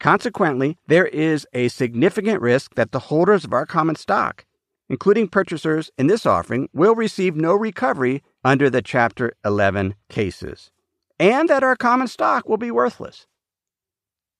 Consequently, 0.00 0.78
there 0.86 1.06
is 1.06 1.46
a 1.52 1.68
significant 1.68 2.40
risk 2.40 2.74
that 2.76 2.92
the 2.92 2.98
holders 2.98 3.44
of 3.44 3.52
our 3.52 3.66
common 3.66 3.96
stock, 3.96 4.46
including 4.88 5.28
purchasers 5.28 5.90
in 5.98 6.06
this 6.06 6.24
offering, 6.24 6.68
will 6.72 6.94
receive 6.94 7.36
no 7.36 7.54
recovery 7.54 8.22
under 8.44 8.70
the 8.70 8.80
Chapter 8.80 9.32
11 9.44 9.94
cases 10.08 10.70
and 11.18 11.48
that 11.48 11.64
our 11.64 11.76
common 11.76 12.08
stock 12.08 12.48
will 12.48 12.56
be 12.56 12.70
worthless. 12.70 13.26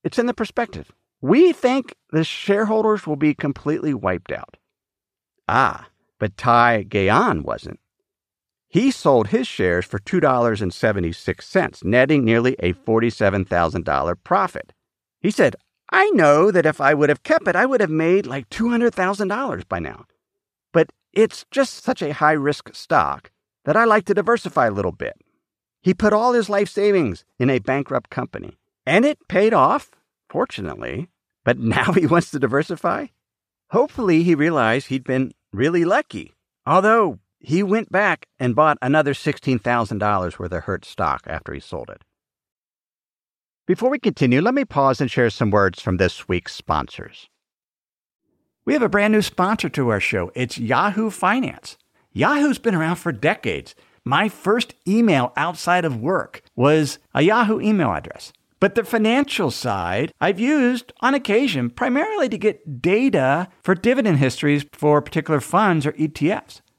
It's 0.04 0.18
in 0.18 0.26
the 0.26 0.34
prospectus. 0.34 0.86
We 1.20 1.52
think 1.52 1.94
the 2.10 2.24
shareholders 2.24 3.06
will 3.06 3.16
be 3.16 3.34
completely 3.34 3.92
wiped 3.94 4.30
out. 4.30 4.56
Ah, 5.48 5.88
but 6.18 6.36
Tai 6.36 6.84
Gayan 6.84 7.42
wasn't. 7.42 7.80
He 8.68 8.90
sold 8.90 9.28
his 9.28 9.48
shares 9.48 9.86
for 9.86 9.98
$2.76, 9.98 11.84
netting 11.84 12.24
nearly 12.24 12.54
a 12.58 12.74
$47,000 12.74 14.16
profit. 14.22 14.74
He 15.20 15.30
said, 15.30 15.56
I 15.90 16.10
know 16.10 16.50
that 16.50 16.66
if 16.66 16.80
I 16.80 16.92
would 16.92 17.08
have 17.08 17.22
kept 17.22 17.48
it, 17.48 17.56
I 17.56 17.64
would 17.64 17.80
have 17.80 17.90
made 17.90 18.26
like 18.26 18.50
$200,000 18.50 19.68
by 19.68 19.78
now. 19.78 20.04
But 20.72 20.90
it's 21.14 21.46
just 21.50 21.82
such 21.82 22.02
a 22.02 22.12
high 22.12 22.32
risk 22.32 22.74
stock 22.74 23.30
that 23.64 23.76
I 23.76 23.84
like 23.84 24.04
to 24.06 24.14
diversify 24.14 24.66
a 24.66 24.72
little 24.72 24.92
bit. 24.92 25.16
He 25.82 25.94
put 25.94 26.12
all 26.12 26.34
his 26.34 26.50
life 26.50 26.68
savings 26.68 27.24
in 27.38 27.48
a 27.48 27.60
bankrupt 27.60 28.10
company, 28.10 28.58
and 28.84 29.06
it 29.06 29.28
paid 29.28 29.54
off 29.54 29.92
fortunately, 30.28 31.08
but 31.44 31.58
now 31.76 31.92
he 31.92 32.06
wants 32.06 32.30
to 32.32 32.38
diversify? 32.38 33.06
Hopefully, 33.70 34.22
he 34.22 34.34
realized 34.34 34.88
he'd 34.88 35.04
been 35.04 35.32
really 35.52 35.84
lucky. 35.84 36.34
Although 36.66 37.18
he 37.40 37.62
went 37.62 37.90
back 37.90 38.26
and 38.38 38.56
bought 38.56 38.78
another 38.82 39.14
$16,000 39.14 40.38
worth 40.38 40.52
of 40.52 40.64
Hertz 40.64 40.88
stock 40.88 41.22
after 41.26 41.52
he 41.52 41.60
sold 41.60 41.90
it. 41.90 42.02
Before 43.66 43.90
we 43.90 43.98
continue, 43.98 44.40
let 44.40 44.54
me 44.54 44.64
pause 44.64 45.00
and 45.00 45.10
share 45.10 45.30
some 45.30 45.50
words 45.50 45.80
from 45.80 45.98
this 45.98 46.26
week's 46.26 46.54
sponsors. 46.54 47.28
We 48.64 48.72
have 48.72 48.82
a 48.82 48.88
brand 48.88 49.12
new 49.12 49.22
sponsor 49.22 49.68
to 49.70 49.90
our 49.90 50.00
show. 50.00 50.30
It's 50.34 50.58
Yahoo 50.58 51.10
Finance. 51.10 51.76
Yahoo's 52.12 52.58
been 52.58 52.74
around 52.74 52.96
for 52.96 53.12
decades. 53.12 53.74
My 54.04 54.28
first 54.28 54.74
email 54.86 55.32
outside 55.36 55.84
of 55.84 56.00
work 56.00 56.42
was 56.56 56.98
a 57.14 57.22
Yahoo 57.22 57.60
email 57.60 57.92
address. 57.92 58.32
But 58.60 58.74
the 58.74 58.84
financial 58.84 59.50
side, 59.50 60.12
I've 60.20 60.40
used 60.40 60.92
on 61.00 61.14
occasion 61.14 61.70
primarily 61.70 62.28
to 62.28 62.38
get 62.38 62.82
data 62.82 63.48
for 63.62 63.74
dividend 63.74 64.18
histories 64.18 64.64
for 64.72 65.00
particular 65.00 65.40
funds 65.40 65.86
or 65.86 65.92
ETFs. 65.92 66.60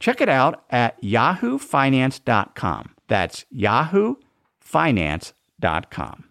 Check 0.00 0.20
it 0.20 0.28
out 0.28 0.64
at 0.70 1.00
yahoofinance.com. 1.02 2.94
That's 3.08 3.44
yahoofinance.com. 3.54 6.24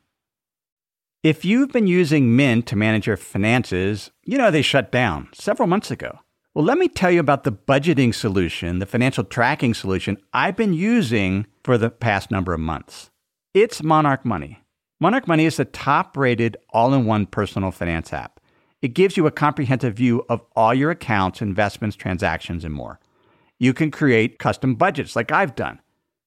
If 1.24 1.44
you've 1.44 1.74
been 1.74 1.88
using 1.88 2.36
Mint 2.36 2.68
to 2.68 2.76
manage 2.76 3.08
your 3.08 3.18
finances, 3.18 4.12
you 4.24 4.38
know 4.38 4.52
they 4.52 4.62
shut 4.62 4.92
down 4.92 5.30
several 5.34 5.68
months 5.68 5.92
ago. 5.92 6.20
Well, 6.54 6.64
let 6.64 6.78
me 6.78 6.88
tell 6.88 7.12
you 7.12 7.20
about 7.20 7.44
the 7.44 7.52
budgeting 7.52 8.16
solution, 8.16 8.80
the 8.80 8.86
financial 8.86 9.24
tracking 9.24 9.74
solution 9.74 10.18
I've 10.32 10.56
been 10.56 10.74
using 10.74 11.48
for 11.64 11.78
the 11.78 11.90
past 11.90 12.32
number 12.32 12.54
of 12.54 12.60
months. 12.60 13.10
It's 13.54 13.84
Monarch 13.84 14.24
Money. 14.24 14.64
Monarch 15.00 15.28
Money 15.28 15.46
is 15.46 15.58
the 15.58 15.66
top 15.66 16.16
rated 16.16 16.58
all 16.70 16.94
in 16.94 17.06
one 17.06 17.26
personal 17.26 17.72
finance 17.72 18.14
app. 18.14 18.40
It 18.82 18.94
gives 18.94 19.18
you 19.18 19.28
a 19.28 19.32
comprehensive 19.32 19.96
view 19.96 20.24
of 20.30 20.42
all 20.56 20.74
your 20.74 20.92
accounts, 20.92 21.42
investments, 21.42 21.96
transactions, 21.96 22.64
and 22.64 22.74
more. 22.74 23.00
You 23.60 23.74
can 23.74 23.92
create 23.92 24.40
custom 24.40 24.76
budgets 24.76 25.16
like 25.16 25.32
I've 25.32 25.56
done. 25.56 25.80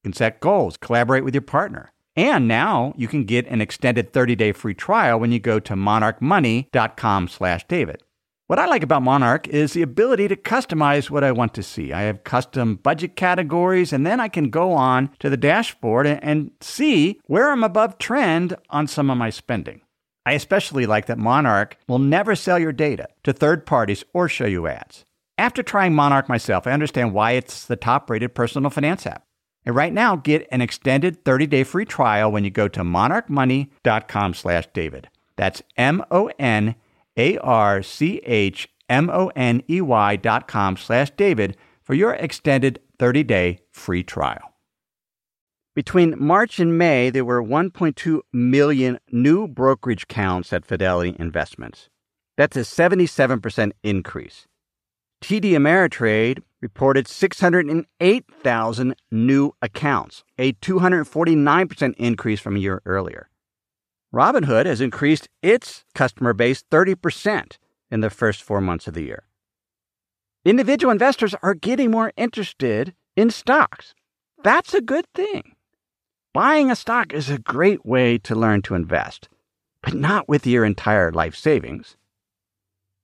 You 0.03 0.11
can 0.11 0.15
set 0.15 0.41
goals, 0.41 0.77
collaborate 0.77 1.25
with 1.25 1.35
your 1.35 1.43
partner. 1.43 1.93
And 2.17 2.49
now 2.49 2.93
you 2.97 3.07
can 3.07 3.23
get 3.25 3.47
an 3.47 3.61
extended 3.61 4.13
30-day 4.13 4.51
free 4.53 4.75
trial 4.75 5.21
when 5.21 5.33
you 5.33 5.39
go 5.39 5.61
to 5.61 5.75
monarchmoney.com/david. 5.75 8.03
What 8.49 8.59
I 8.59 8.67
like 8.67 8.83
about 8.83 9.05
Monarch 9.05 9.47
is 9.47 9.75
the 9.75 9.83
ability 9.83 10.27
to 10.27 10.35
customize 10.35 11.09
what 11.09 11.23
I 11.23 11.31
want 11.31 11.55
to 11.55 11.63
see. 11.63 11.93
I 11.93 12.03
have 12.03 12.25
custom 12.25 12.75
budget 12.75 13.15
categories, 13.15 13.93
and 13.93 14.05
then 14.05 14.19
I 14.19 14.27
can 14.27 14.51
go 14.51 14.73
on 14.73 15.11
to 15.21 15.31
the 15.31 15.37
dashboard 15.37 16.09
and, 16.09 16.51
see 16.61 17.21
where 17.27 17.53
I'm 17.53 17.63
above 17.63 17.99
trend 17.99 18.57
on 18.69 18.89
some 18.89 19.09
of 19.09 19.17
my 19.17 19.31
spending. 19.31 19.83
I 20.27 20.33
especially 20.33 20.85
like 20.85 21.07
that 21.07 21.17
Monarch 21.17 21.77
will 21.87 22.01
never 22.01 22.35
sell 22.35 22.59
your 22.59 22.73
data 22.73 23.07
to 23.23 23.33
third 23.33 23.67
parties 23.67 24.03
or 24.13 24.29
show 24.29 24.47
you 24.47 24.67
ads. 24.67 25.05
After 25.41 25.63
trying 25.63 25.95
Monarch 25.95 26.29
myself, 26.29 26.67
I 26.67 26.73
understand 26.73 27.15
why 27.15 27.33
it's 27.33 27.65
the 27.65 27.75
top 27.75 28.11
rated 28.11 28.35
personal 28.35 28.69
finance 28.69 29.07
app. 29.07 29.25
And 29.65 29.75
right 29.75 29.91
now, 29.93 30.17
get 30.17 30.47
an 30.53 30.61
extended 30.61 31.25
30-day 31.25 31.65
free 31.65 31.87
trial 31.87 32.31
when 32.31 32.45
you 32.45 32.51
go 32.51 32.69
to 32.69 32.83
monarchmoney.com 32.83 34.35
slash 34.35 34.69
David. 34.75 35.09
That's 35.37 35.63
M-O-N 35.79 36.75
a 37.17 37.39
R 37.39 37.83
C 37.83 38.19
H 38.19 38.69
M 38.91 39.09
O 39.09 39.29
N 39.35 39.63
E 39.69 39.81
Y 39.81 40.17
dot 40.17 40.47
com 40.47 40.77
slash 40.77 41.11
David 41.13 41.57
for 41.83 41.95
your 41.95 42.13
extended 42.13 42.81
30 42.99 43.23
day 43.25 43.61
free 43.71 44.03
trial. 44.03 44.53
Between 45.75 46.23
March 46.23 46.61
and 46.61 46.77
May, 46.77 47.09
there 47.09 47.25
were 47.25 47.43
1.2 47.43 48.21
million 48.31 48.99
new 49.11 49.49
brokerage 49.49 50.07
counts 50.07 50.53
at 50.53 50.67
Fidelity 50.67 51.17
Investments. 51.19 51.89
That's 52.37 52.57
a 52.57 52.61
77% 52.61 53.73
increase. 53.83 54.47
TD 55.23 55.53
Ameritrade 55.53 56.43
reported 56.61 57.07
608,000 57.07 58.95
new 59.11 59.53
accounts, 59.63 60.25
a 60.39 60.53
249% 60.55 61.95
increase 61.97 62.41
from 62.41 62.57
a 62.57 62.59
year 62.59 62.83
earlier. 62.85 63.29
Robinhood 64.15 64.67
has 64.67 64.81
increased 64.81 65.29
its 65.43 65.85
customer 65.95 66.33
base 66.33 66.65
30% 66.71 67.59
in 67.91 68.01
the 68.01 68.11
first 68.11 68.43
four 68.43 68.61
months 68.61 68.89
of 68.89 68.95
the 68.95 69.05
year. 69.05 69.25
Individual 70.45 70.91
investors 70.91 71.35
are 71.43 71.55
getting 71.55 71.91
more 71.91 72.13
interested 72.17 72.95
in 73.15 73.31
stocks. 73.31 73.95
That's 74.43 74.75
a 74.75 74.81
good 74.81 75.05
thing. 75.15 75.55
Buying 76.33 76.71
a 76.71 76.77
stock 76.77 77.13
is 77.13 77.29
a 77.29 77.39
great 77.39 77.85
way 77.85 78.17
to 78.19 78.35
learn 78.35 78.63
to 78.63 78.75
invest, 78.75 79.29
but 79.83 79.95
not 79.95 80.29
with 80.29 80.47
your 80.47 80.65
entire 80.65 81.13
life 81.13 81.37
savings. 81.37 81.97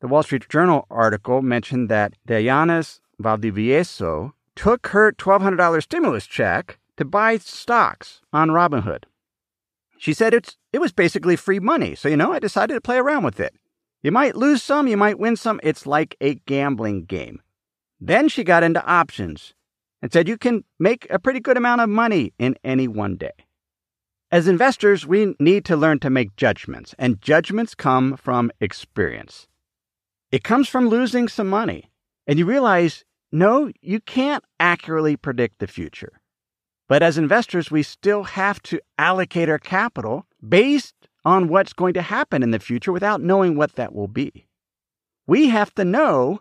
The 0.00 0.09
Wall 0.09 0.22
Street 0.22 0.48
Journal 0.48 0.87
article 0.90 1.40
mentioned 1.40 1.88
that 1.88 2.14
Dianis 2.28 3.00
Valdivieso 3.20 4.32
took 4.54 4.88
her 4.88 5.12
$1,200 5.12 5.82
stimulus 5.82 6.26
check 6.26 6.78
to 6.98 7.04
buy 7.04 7.38
stocks 7.38 8.20
on 8.32 8.50
Robinhood. 8.50 9.04
She 9.98 10.12
said 10.12 10.35
it's 10.35 10.59
it 10.72 10.80
was 10.80 10.92
basically 10.92 11.37
free 11.37 11.61
money, 11.61 11.94
so 11.94 12.09
you 12.09 12.16
know, 12.16 12.32
I 12.32 12.38
decided 12.38 12.74
to 12.74 12.80
play 12.80 12.98
around 12.98 13.24
with 13.24 13.40
it. 13.40 13.54
You 14.02 14.12
might 14.12 14.37
lose 14.37 14.62
some, 14.62 14.87
you 14.87 14.96
might 14.96 15.18
win 15.18 15.37
some. 15.37 15.61
It's 15.62 15.87
like 15.87 16.14
a 16.20 16.35
gambling 16.46 17.06
game. 17.06 17.40
Then 17.98 18.28
she 18.28 18.44
got 18.44 18.62
into 18.62 18.85
options 18.85 19.54
and 20.02 20.12
said 20.12 20.28
you 20.28 20.37
can 20.37 20.64
make 20.78 21.06
a 21.09 21.18
pretty 21.18 21.40
good 21.40 21.56
amount 21.56 21.80
of 21.80 21.88
money 21.88 22.35
in 22.38 22.56
any 22.62 22.87
one 22.87 23.16
day. 23.16 23.32
As 24.30 24.46
investors, 24.46 25.06
we 25.06 25.35
need 25.40 25.64
to 25.64 25.76
learn 25.76 26.00
to 26.00 26.11
make 26.11 26.37
judgments, 26.37 26.94
and 26.98 27.22
judgments 27.22 27.74
come 27.74 28.16
from 28.16 28.50
experience. 28.61 29.48
It 30.37 30.44
comes 30.44 30.68
from 30.68 30.90
losing 30.90 31.29
some 31.29 31.49
money, 31.49 31.90
and 32.27 32.38
you 32.38 32.44
realize 32.44 33.07
no, 33.33 33.72
you 33.81 34.01
can't 34.01 34.44
accurately 34.61 35.16
predict 35.16 35.61
the 35.61 35.66
future. 35.66 36.20
But 36.90 37.03
as 37.03 37.16
investors, 37.16 37.70
we 37.70 37.83
still 37.83 38.25
have 38.25 38.61
to 38.64 38.79
allocate 38.99 39.49
our 39.49 39.59
capital 39.59 40.27
based 40.46 40.94
on 41.25 41.49
what's 41.49 41.72
going 41.72 41.94
to 41.94 42.03
happen 42.03 42.42
in 42.42 42.51
the 42.51 42.59
future 42.59 42.92
without 42.92 43.22
knowing 43.22 43.57
what 43.57 43.77
that 43.77 43.94
will 43.94 44.09
be. 44.09 44.46
We 45.27 45.49
have 45.49 45.75
to 45.77 45.87
know, 45.87 46.40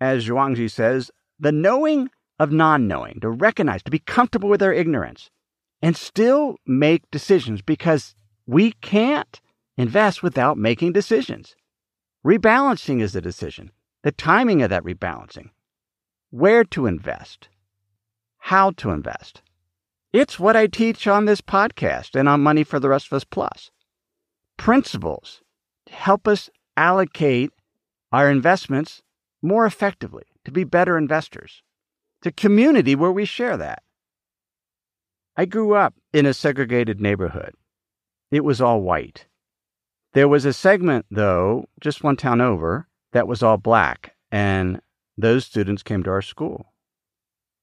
as 0.00 0.24
Zhuangzi 0.24 0.70
says, 0.70 1.10
the 1.40 1.50
knowing 1.50 2.10
of 2.38 2.52
non 2.52 2.86
knowing, 2.86 3.18
to 3.22 3.28
recognize, 3.28 3.82
to 3.82 3.90
be 3.90 3.98
comfortable 3.98 4.50
with 4.50 4.62
our 4.62 4.72
ignorance, 4.72 5.30
and 5.82 5.96
still 5.96 6.58
make 6.64 7.10
decisions 7.10 7.60
because 7.60 8.14
we 8.46 8.70
can't 8.70 9.40
invest 9.76 10.22
without 10.22 10.58
making 10.58 10.92
decisions. 10.92 11.56
Rebalancing 12.24 13.00
is 13.00 13.16
a 13.16 13.20
decision, 13.20 13.72
the 14.04 14.12
timing 14.12 14.62
of 14.62 14.70
that 14.70 14.84
rebalancing, 14.84 15.50
where 16.30 16.62
to 16.62 16.86
invest, 16.86 17.48
how 18.38 18.70
to 18.72 18.90
invest. 18.90 19.42
It's 20.12 20.38
what 20.38 20.56
I 20.56 20.68
teach 20.68 21.08
on 21.08 21.24
this 21.24 21.40
podcast 21.40 22.14
and 22.14 22.28
on 22.28 22.40
Money 22.40 22.62
for 22.62 22.78
the 22.78 22.88
Rest 22.88 23.06
of 23.08 23.14
Us 23.14 23.24
Plus. 23.24 23.72
Principles 24.56 25.42
to 25.86 25.94
help 25.94 26.28
us 26.28 26.48
allocate 26.76 27.50
our 28.12 28.30
investments 28.30 29.02
more 29.42 29.66
effectively, 29.66 30.24
to 30.44 30.52
be 30.52 30.62
better 30.62 30.96
investors. 30.96 31.64
It's 32.20 32.28
a 32.28 32.32
community 32.32 32.94
where 32.94 33.10
we 33.10 33.24
share 33.24 33.56
that. 33.56 33.82
I 35.36 35.44
grew 35.44 35.74
up 35.74 35.94
in 36.12 36.26
a 36.26 36.34
segregated 36.34 37.00
neighborhood. 37.00 37.54
It 38.30 38.44
was 38.44 38.60
all 38.60 38.80
white. 38.80 39.26
There 40.14 40.28
was 40.28 40.44
a 40.44 40.52
segment, 40.52 41.06
though, 41.10 41.66
just 41.80 42.04
one 42.04 42.16
town 42.16 42.40
over, 42.40 42.86
that 43.12 43.26
was 43.26 43.42
all 43.42 43.56
black, 43.56 44.14
and 44.30 44.80
those 45.16 45.46
students 45.46 45.82
came 45.82 46.02
to 46.02 46.10
our 46.10 46.22
school. 46.22 46.66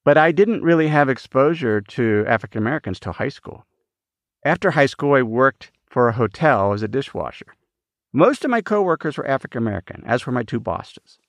But 0.03 0.17
I 0.17 0.31
didn't 0.31 0.63
really 0.63 0.87
have 0.87 1.09
exposure 1.09 1.81
to 1.81 2.25
African 2.27 2.57
Americans 2.57 2.99
till 2.99 3.13
high 3.13 3.29
school. 3.29 3.65
After 4.43 4.71
high 4.71 4.87
school, 4.87 5.13
I 5.13 5.21
worked 5.21 5.71
for 5.85 6.07
a 6.07 6.13
hotel 6.13 6.73
as 6.73 6.81
a 6.81 6.87
dishwasher. 6.87 7.53
Most 8.13 8.43
of 8.43 8.49
my 8.49 8.61
coworkers 8.61 9.17
were 9.17 9.27
African 9.27 9.59
American, 9.59 10.03
as 10.07 10.25
were 10.25 10.31
my 10.31 10.43
two 10.43 10.59
bosses. 10.59 11.19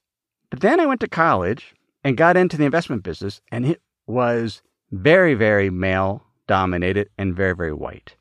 But 0.49 0.61
then 0.61 0.81
I 0.81 0.87
went 0.87 1.01
to 1.01 1.09
college 1.09 1.75
and 2.03 2.17
got 2.17 2.37
into 2.37 2.57
the 2.57 2.65
investment 2.65 3.03
business, 3.03 3.43
and 3.53 3.67
it 3.67 3.83
was 4.07 4.63
very, 4.91 5.35
very 5.35 5.69
male 5.69 6.25
dominated 6.47 7.11
and 7.19 7.37
very, 7.37 7.55
very 7.55 7.75
white. 7.75 8.17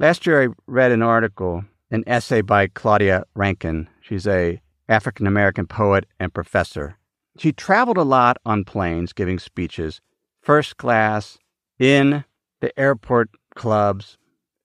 Last 0.00 0.26
year, 0.26 0.42
I 0.42 0.48
read 0.66 0.90
an 0.90 1.02
article, 1.02 1.64
an 1.90 2.02
essay 2.06 2.40
by 2.40 2.66
Claudia 2.66 3.24
Rankine. 3.36 3.88
She's 4.00 4.26
a 4.26 4.60
African 4.88 5.26
American 5.28 5.68
poet 5.68 6.06
and 6.18 6.34
professor. 6.34 6.98
She 7.38 7.52
traveled 7.52 7.96
a 7.96 8.02
lot 8.02 8.36
on 8.44 8.64
planes 8.64 9.12
giving 9.12 9.38
speeches, 9.38 10.00
first 10.42 10.76
class, 10.78 11.38
in 11.78 12.24
the 12.60 12.76
airport 12.78 13.30
clubs, 13.54 14.18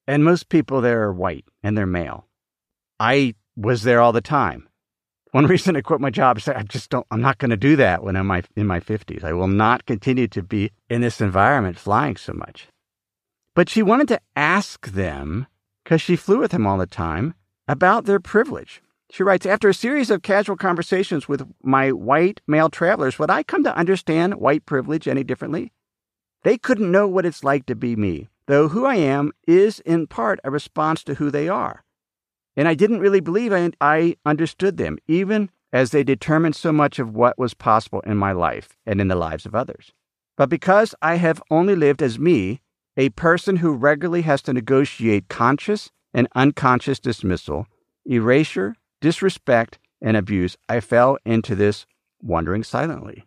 and 0.07 0.23
most 0.23 0.49
people 0.49 0.81
there 0.81 1.03
are 1.03 1.13
white 1.13 1.45
and 1.61 1.77
they're 1.77 1.85
male. 1.85 2.25
I 2.99 3.35
was 3.55 3.83
there 3.83 4.01
all 4.01 4.11
the 4.11 4.21
time. 4.21 4.67
One 5.31 5.45
reason 5.47 5.75
I 5.75 5.81
quit 5.81 6.01
my 6.01 6.09
job 6.09 6.39
is 6.39 6.47
I 6.47 6.63
just 6.63 6.89
don't, 6.89 7.05
I'm 7.11 7.21
not 7.21 7.37
going 7.37 7.51
to 7.51 7.57
do 7.57 7.75
that 7.75 8.03
when 8.03 8.15
I'm 8.15 8.31
in 8.55 8.65
my 8.65 8.79
50s. 8.79 9.23
I 9.23 9.33
will 9.33 9.47
not 9.47 9.85
continue 9.85 10.27
to 10.29 10.41
be 10.41 10.71
in 10.89 11.01
this 11.01 11.21
environment 11.21 11.77
flying 11.77 12.17
so 12.17 12.33
much. 12.33 12.67
But 13.60 13.67
she 13.67 13.84
wanted 13.84 14.08
to 14.08 14.22
ask 14.38 14.88
them, 14.88 15.45
because 15.84 16.02
she 16.02 16.15
flew 16.15 16.39
with 16.39 16.52
them 16.52 16.65
all 16.65 16.78
the 16.78 16.86
time, 16.86 17.34
about 17.67 18.06
their 18.06 18.22
privilege. 18.22 18.82
She 19.12 19.22
writes 19.22 19.45
After 19.45 19.67
a 19.67 19.74
series 19.74 20.10
of 20.10 20.22
casual 20.22 20.56
conversations 20.56 21.28
with 21.28 21.45
my 21.62 21.91
white 21.91 22.39
male 22.48 22.69
travelers, 22.69 23.19
would 23.19 23.30
I 23.30 23.43
come 23.43 23.65
to 23.65 23.76
understand 23.76 24.36
white 24.36 24.65
privilege 24.65 25.10
any 25.10 25.26
differently? 25.26 25.74
They 26.43 26.58
couldn't 26.58 26.89
know 26.89 27.06
what 27.06 27.26
it's 27.26 27.43
like 27.43 27.65
to 27.65 27.76
be 27.76 27.98
me, 27.98 28.30
though 28.45 28.69
who 28.69 28.86
I 28.86 28.95
am 28.95 29.34
is 29.45 29.82
in 29.82 30.08
part 30.08 30.39
a 30.45 30.50
response 30.50 31.04
to 31.04 31.15
who 31.15 31.30
they 31.30 31.50
are. 31.50 31.84
And 32.56 32.65
I 32.65 32.76
didn't 32.76 33.02
really 33.02 33.19
believe 33.19 33.52
I, 33.52 33.72
I 33.82 34.15
understood 34.26 34.78
them, 34.78 35.00
even 35.06 35.50
as 35.74 35.91
they 35.91 36.06
determined 36.06 36.56
so 36.56 36.72
much 36.72 36.98
of 36.98 37.13
what 37.13 37.38
was 37.38 37.54
possible 37.54 38.00
in 38.06 38.15
my 38.15 38.32
life 38.32 38.78
and 38.86 39.02
in 39.02 39.10
the 39.10 39.17
lives 39.17 39.45
of 39.45 39.54
others. 39.54 39.91
But 40.38 40.48
because 40.48 40.95
I 41.02 41.15
have 41.15 41.43
only 41.52 41.76
lived 41.76 42.02
as 42.02 42.17
me, 42.17 42.62
a 42.99 43.09
person 43.09 43.55
who 43.55 43.73
regularly 43.73 44.21
has 44.21 44.41
to 44.43 44.53
negotiate 44.53 45.29
conscious 45.29 45.89
and 46.13 46.27
unconscious 46.35 46.99
dismissal, 46.99 47.65
erasure, 48.05 48.75
disrespect, 49.01 49.79
and 50.01 50.15
abuse, 50.15 50.57
I 50.67 50.79
fell 50.81 51.17
into 51.25 51.55
this 51.55 51.85
wondering 52.21 52.63
silently. 52.63 53.25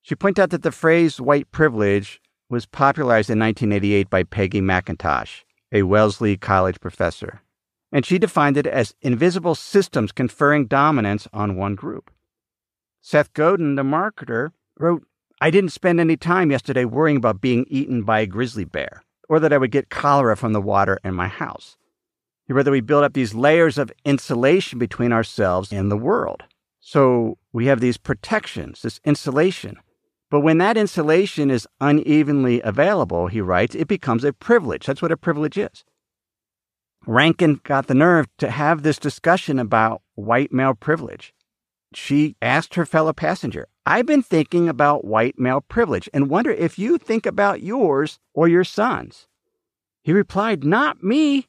She 0.00 0.14
pointed 0.14 0.42
out 0.42 0.50
that 0.50 0.62
the 0.62 0.72
phrase 0.72 1.20
white 1.20 1.50
privilege 1.50 2.20
was 2.48 2.64
popularized 2.64 3.28
in 3.28 3.38
1988 3.38 4.08
by 4.08 4.22
Peggy 4.22 4.60
McIntosh, 4.60 5.42
a 5.70 5.82
Wellesley 5.82 6.36
College 6.36 6.80
professor 6.80 7.42
and 7.92 8.06
she 8.06 8.18
defined 8.18 8.56
it 8.56 8.66
as 8.66 8.94
invisible 9.02 9.54
systems 9.54 10.10
conferring 10.10 10.66
dominance 10.66 11.28
on 11.32 11.56
one 11.56 11.74
group. 11.74 12.10
Seth 13.02 13.32
Godin, 13.34 13.74
the 13.74 13.82
marketer, 13.82 14.52
wrote, 14.78 15.04
I 15.42 15.50
didn't 15.50 15.70
spend 15.70 15.98
any 15.98 16.16
time 16.16 16.52
yesterday 16.52 16.84
worrying 16.84 17.16
about 17.16 17.40
being 17.40 17.66
eaten 17.68 18.04
by 18.04 18.20
a 18.20 18.26
grizzly 18.26 18.64
bear 18.64 19.02
or 19.28 19.40
that 19.40 19.52
I 19.52 19.58
would 19.58 19.72
get 19.72 19.90
cholera 19.90 20.36
from 20.36 20.52
the 20.52 20.60
water 20.60 21.00
in 21.02 21.14
my 21.14 21.26
house. 21.26 21.76
That 22.46 22.70
we 22.70 22.80
build 22.80 23.02
up 23.02 23.14
these 23.14 23.34
layers 23.34 23.76
of 23.76 23.90
insulation 24.04 24.78
between 24.78 25.12
ourselves 25.12 25.72
and 25.72 25.90
the 25.90 25.96
world. 25.96 26.44
So 26.78 27.38
we 27.52 27.66
have 27.66 27.80
these 27.80 27.96
protections, 27.96 28.82
this 28.82 29.00
insulation. 29.04 29.78
But 30.30 30.42
when 30.42 30.58
that 30.58 30.76
insulation 30.76 31.50
is 31.50 31.66
unevenly 31.80 32.60
available, 32.60 33.26
he 33.26 33.40
writes, 33.40 33.74
it 33.74 33.88
becomes 33.88 34.22
a 34.22 34.32
privilege. 34.32 34.86
That's 34.86 35.02
what 35.02 35.10
a 35.10 35.16
privilege 35.16 35.58
is. 35.58 35.82
Rankine 37.04 37.60
got 37.64 37.88
the 37.88 37.94
nerve 37.94 38.28
to 38.38 38.48
have 38.48 38.84
this 38.84 38.96
discussion 38.96 39.58
about 39.58 40.02
white 40.14 40.52
male 40.52 40.74
privilege. 40.74 41.34
She 41.94 42.36
asked 42.40 42.76
her 42.76 42.86
fellow 42.86 43.12
passenger, 43.12 43.66
I've 43.84 44.06
been 44.06 44.22
thinking 44.22 44.68
about 44.68 45.04
white 45.04 45.38
male 45.38 45.60
privilege 45.60 46.08
and 46.14 46.30
wonder 46.30 46.52
if 46.52 46.78
you 46.78 46.98
think 46.98 47.26
about 47.26 47.62
yours 47.62 48.20
or 48.32 48.46
your 48.46 48.62
son's. 48.62 49.26
He 50.02 50.12
replied, 50.12 50.62
Not 50.62 51.02
me. 51.02 51.48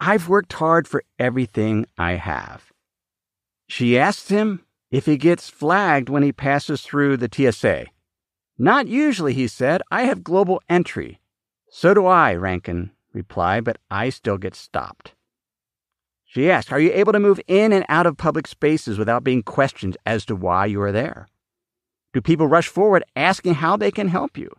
I've 0.00 0.28
worked 0.28 0.54
hard 0.54 0.88
for 0.88 1.04
everything 1.18 1.86
I 1.98 2.12
have. 2.12 2.72
She 3.68 3.98
asked 3.98 4.30
him 4.30 4.64
if 4.90 5.06
he 5.06 5.16
gets 5.16 5.50
flagged 5.50 6.08
when 6.08 6.22
he 6.22 6.32
passes 6.32 6.82
through 6.82 7.18
the 7.18 7.28
TSA. 7.30 7.86
Not 8.58 8.86
usually, 8.86 9.34
he 9.34 9.46
said. 9.46 9.82
I 9.90 10.02
have 10.04 10.24
global 10.24 10.62
entry. 10.68 11.20
So 11.70 11.92
do 11.92 12.06
I, 12.06 12.34
Rankine 12.34 12.92
replied, 13.12 13.64
but 13.64 13.78
I 13.90 14.08
still 14.10 14.38
get 14.38 14.54
stopped. 14.54 15.14
She 16.24 16.50
asked, 16.50 16.72
Are 16.72 16.80
you 16.80 16.92
able 16.92 17.12
to 17.12 17.20
move 17.20 17.40
in 17.46 17.72
and 17.72 17.84
out 17.88 18.06
of 18.06 18.16
public 18.16 18.46
spaces 18.46 18.98
without 18.98 19.22
being 19.22 19.42
questioned 19.42 19.96
as 20.06 20.24
to 20.26 20.36
why 20.36 20.66
you 20.66 20.80
are 20.80 20.92
there? 20.92 21.28
Do 22.14 22.20
people 22.20 22.46
rush 22.46 22.68
forward 22.68 23.02
asking 23.16 23.54
how 23.54 23.76
they 23.76 23.90
can 23.90 24.06
help 24.06 24.38
you? 24.38 24.54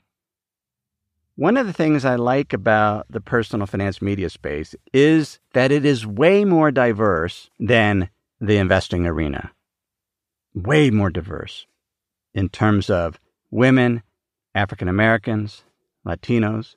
One 1.37 1.55
of 1.55 1.67
the 1.67 1.73
things 1.73 2.03
I 2.03 2.15
like 2.15 2.51
about 2.51 3.07
the 3.09 3.21
personal 3.21 3.65
finance 3.65 4.01
media 4.01 4.29
space 4.29 4.75
is 4.93 5.39
that 5.53 5.71
it 5.71 5.85
is 5.85 6.05
way 6.05 6.43
more 6.43 6.69
diverse 6.69 7.49
than 7.57 8.09
the 8.41 8.57
investing 8.57 9.07
arena. 9.07 9.51
Way 10.53 10.89
more 10.91 11.09
diverse 11.09 11.65
in 12.33 12.49
terms 12.49 12.89
of 12.89 13.19
women, 13.51 14.03
African 14.53 14.89
Americans, 14.89 15.63
Latinos. 16.05 16.75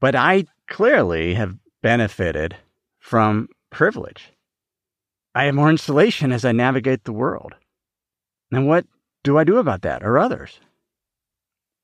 But 0.00 0.16
I 0.16 0.46
clearly 0.68 1.34
have 1.34 1.56
benefited 1.80 2.56
from 2.98 3.48
privilege. 3.70 4.32
I 5.32 5.44
have 5.44 5.54
more 5.54 5.70
insulation 5.70 6.32
as 6.32 6.44
I 6.44 6.50
navigate 6.50 7.04
the 7.04 7.12
world. 7.12 7.54
And 8.50 8.66
what 8.66 8.86
do 9.26 9.36
I 9.36 9.44
do 9.44 9.58
about 9.58 9.82
that 9.82 10.04
or 10.04 10.18
others? 10.18 10.60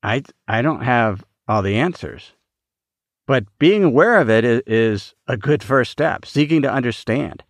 I, 0.00 0.22
I 0.46 0.62
don't 0.62 0.82
have 0.82 1.24
all 1.48 1.60
the 1.60 1.74
answers. 1.74 2.32
But 3.26 3.46
being 3.58 3.82
aware 3.82 4.20
of 4.20 4.30
it 4.30 4.44
is 4.44 5.14
a 5.26 5.36
good 5.36 5.62
first 5.62 5.90
step, 5.90 6.24
seeking 6.24 6.62
to 6.62 6.72
understand. 6.72 7.42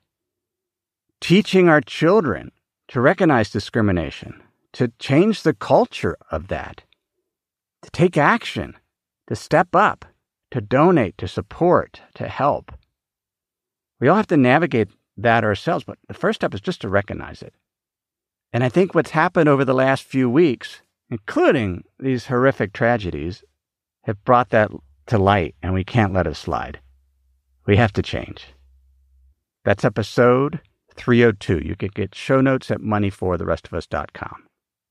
Teaching 1.20 1.68
our 1.68 1.82
children 1.82 2.52
to 2.88 3.02
recognize 3.02 3.50
discrimination, 3.50 4.42
to 4.72 4.92
change 4.98 5.42
the 5.42 5.54
culture 5.54 6.16
of 6.30 6.48
that, 6.48 6.82
to 7.82 7.90
take 7.90 8.16
action, 8.16 8.74
to 9.28 9.36
step 9.36 9.76
up, 9.76 10.06
to 10.52 10.62
donate, 10.62 11.18
to 11.18 11.28
support, 11.28 12.00
to 12.14 12.28
help. 12.28 12.72
We 14.00 14.08
all 14.08 14.16
have 14.16 14.26
to 14.28 14.38
navigate 14.38 14.88
that 15.18 15.44
ourselves, 15.44 15.84
but 15.84 15.98
the 16.08 16.14
first 16.14 16.40
step 16.40 16.54
is 16.54 16.62
just 16.62 16.80
to 16.80 16.88
recognize 16.88 17.42
it. 17.42 17.54
And 18.52 18.62
I 18.62 18.68
think 18.68 18.94
what's 18.94 19.10
happened 19.10 19.48
over 19.48 19.64
the 19.64 19.74
last 19.74 20.04
few 20.04 20.28
weeks, 20.28 20.82
including 21.10 21.84
these 21.98 22.26
horrific 22.26 22.72
tragedies, 22.72 23.42
have 24.04 24.22
brought 24.24 24.50
that 24.50 24.70
to 25.06 25.18
light, 25.18 25.54
and 25.62 25.72
we 25.72 25.84
can't 25.84 26.12
let 26.12 26.26
it 26.26 26.36
slide. 26.36 26.80
We 27.66 27.76
have 27.76 27.92
to 27.94 28.02
change. 28.02 28.48
That's 29.64 29.84
episode 29.84 30.60
302. 30.94 31.60
You 31.64 31.76
can 31.76 31.90
get 31.94 32.14
show 32.14 32.40
notes 32.40 32.70
at 32.70 32.80
moneyfortherestofus.com. 32.80 34.44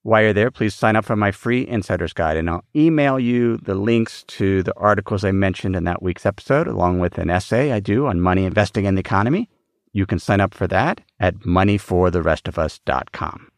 While 0.04 0.24
you're 0.24 0.34
there, 0.34 0.50
please 0.50 0.74
sign 0.74 0.96
up 0.96 1.06
for 1.06 1.16
my 1.16 1.32
free 1.32 1.68
Insider's 1.68 2.14
Guide, 2.14 2.38
and 2.38 2.50
I'll 2.50 2.66
email 2.76 3.20
you 3.20 3.58
the 3.58 3.76
links 3.76 4.24
to 4.30 4.64
the 4.64 4.76
articles 4.76 5.24
I 5.24 5.32
mentioned 5.32 5.76
in 5.76 5.84
that 5.84 6.02
week's 6.02 6.26
episode, 6.26 6.68
along 6.68 7.00
with 7.00 7.20
an 7.20 7.30
essay 7.30 7.72
I 7.72 7.80
do 7.80 8.08
on 8.08 8.20
money 8.20 8.46
investing 8.46 8.86
in 8.86 8.96
the 8.96 9.02
economy. 9.02 9.48
You 9.94 10.08
can 10.08 10.18
sign 10.18 10.42
up 10.42 10.56
for 10.56 10.66
that 10.68 11.02
at 11.20 11.42
moneyfortherestofus.com. 11.42 13.51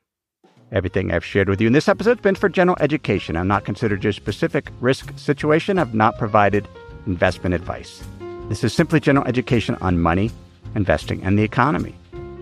Everything 0.73 1.11
I've 1.11 1.23
shared 1.23 1.49
with 1.49 1.61
you 1.61 1.67
in 1.67 1.73
this 1.73 1.87
episode 1.87 2.17
has 2.17 2.23
been 2.23 2.33
for 2.33 2.49
general 2.49 2.75
education. 2.79 3.37
I'm 3.37 3.47
not 3.47 3.63
considered 3.63 4.03
your 4.03 4.11
specific 4.11 4.71
risk 4.81 5.13
situation. 5.19 5.77
I've 5.77 5.93
not 5.93 6.17
provided 6.17 6.67
investment 7.05 7.53
advice. 7.53 8.03
This 8.49 8.63
is 8.63 8.73
simply 8.73 8.99
general 8.99 9.27
education 9.27 9.75
on 9.81 9.99
money, 9.99 10.31
investing, 10.73 11.23
and 11.23 11.37
the 11.37 11.43
economy. 11.43 11.93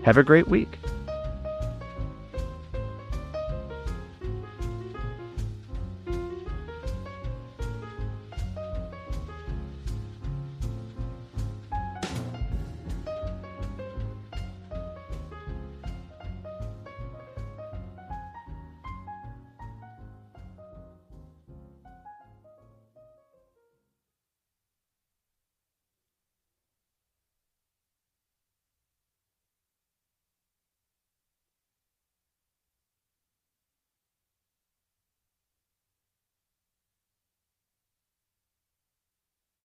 Have 0.04 0.16
a 0.16 0.22
great 0.22 0.48
week. 0.48 0.78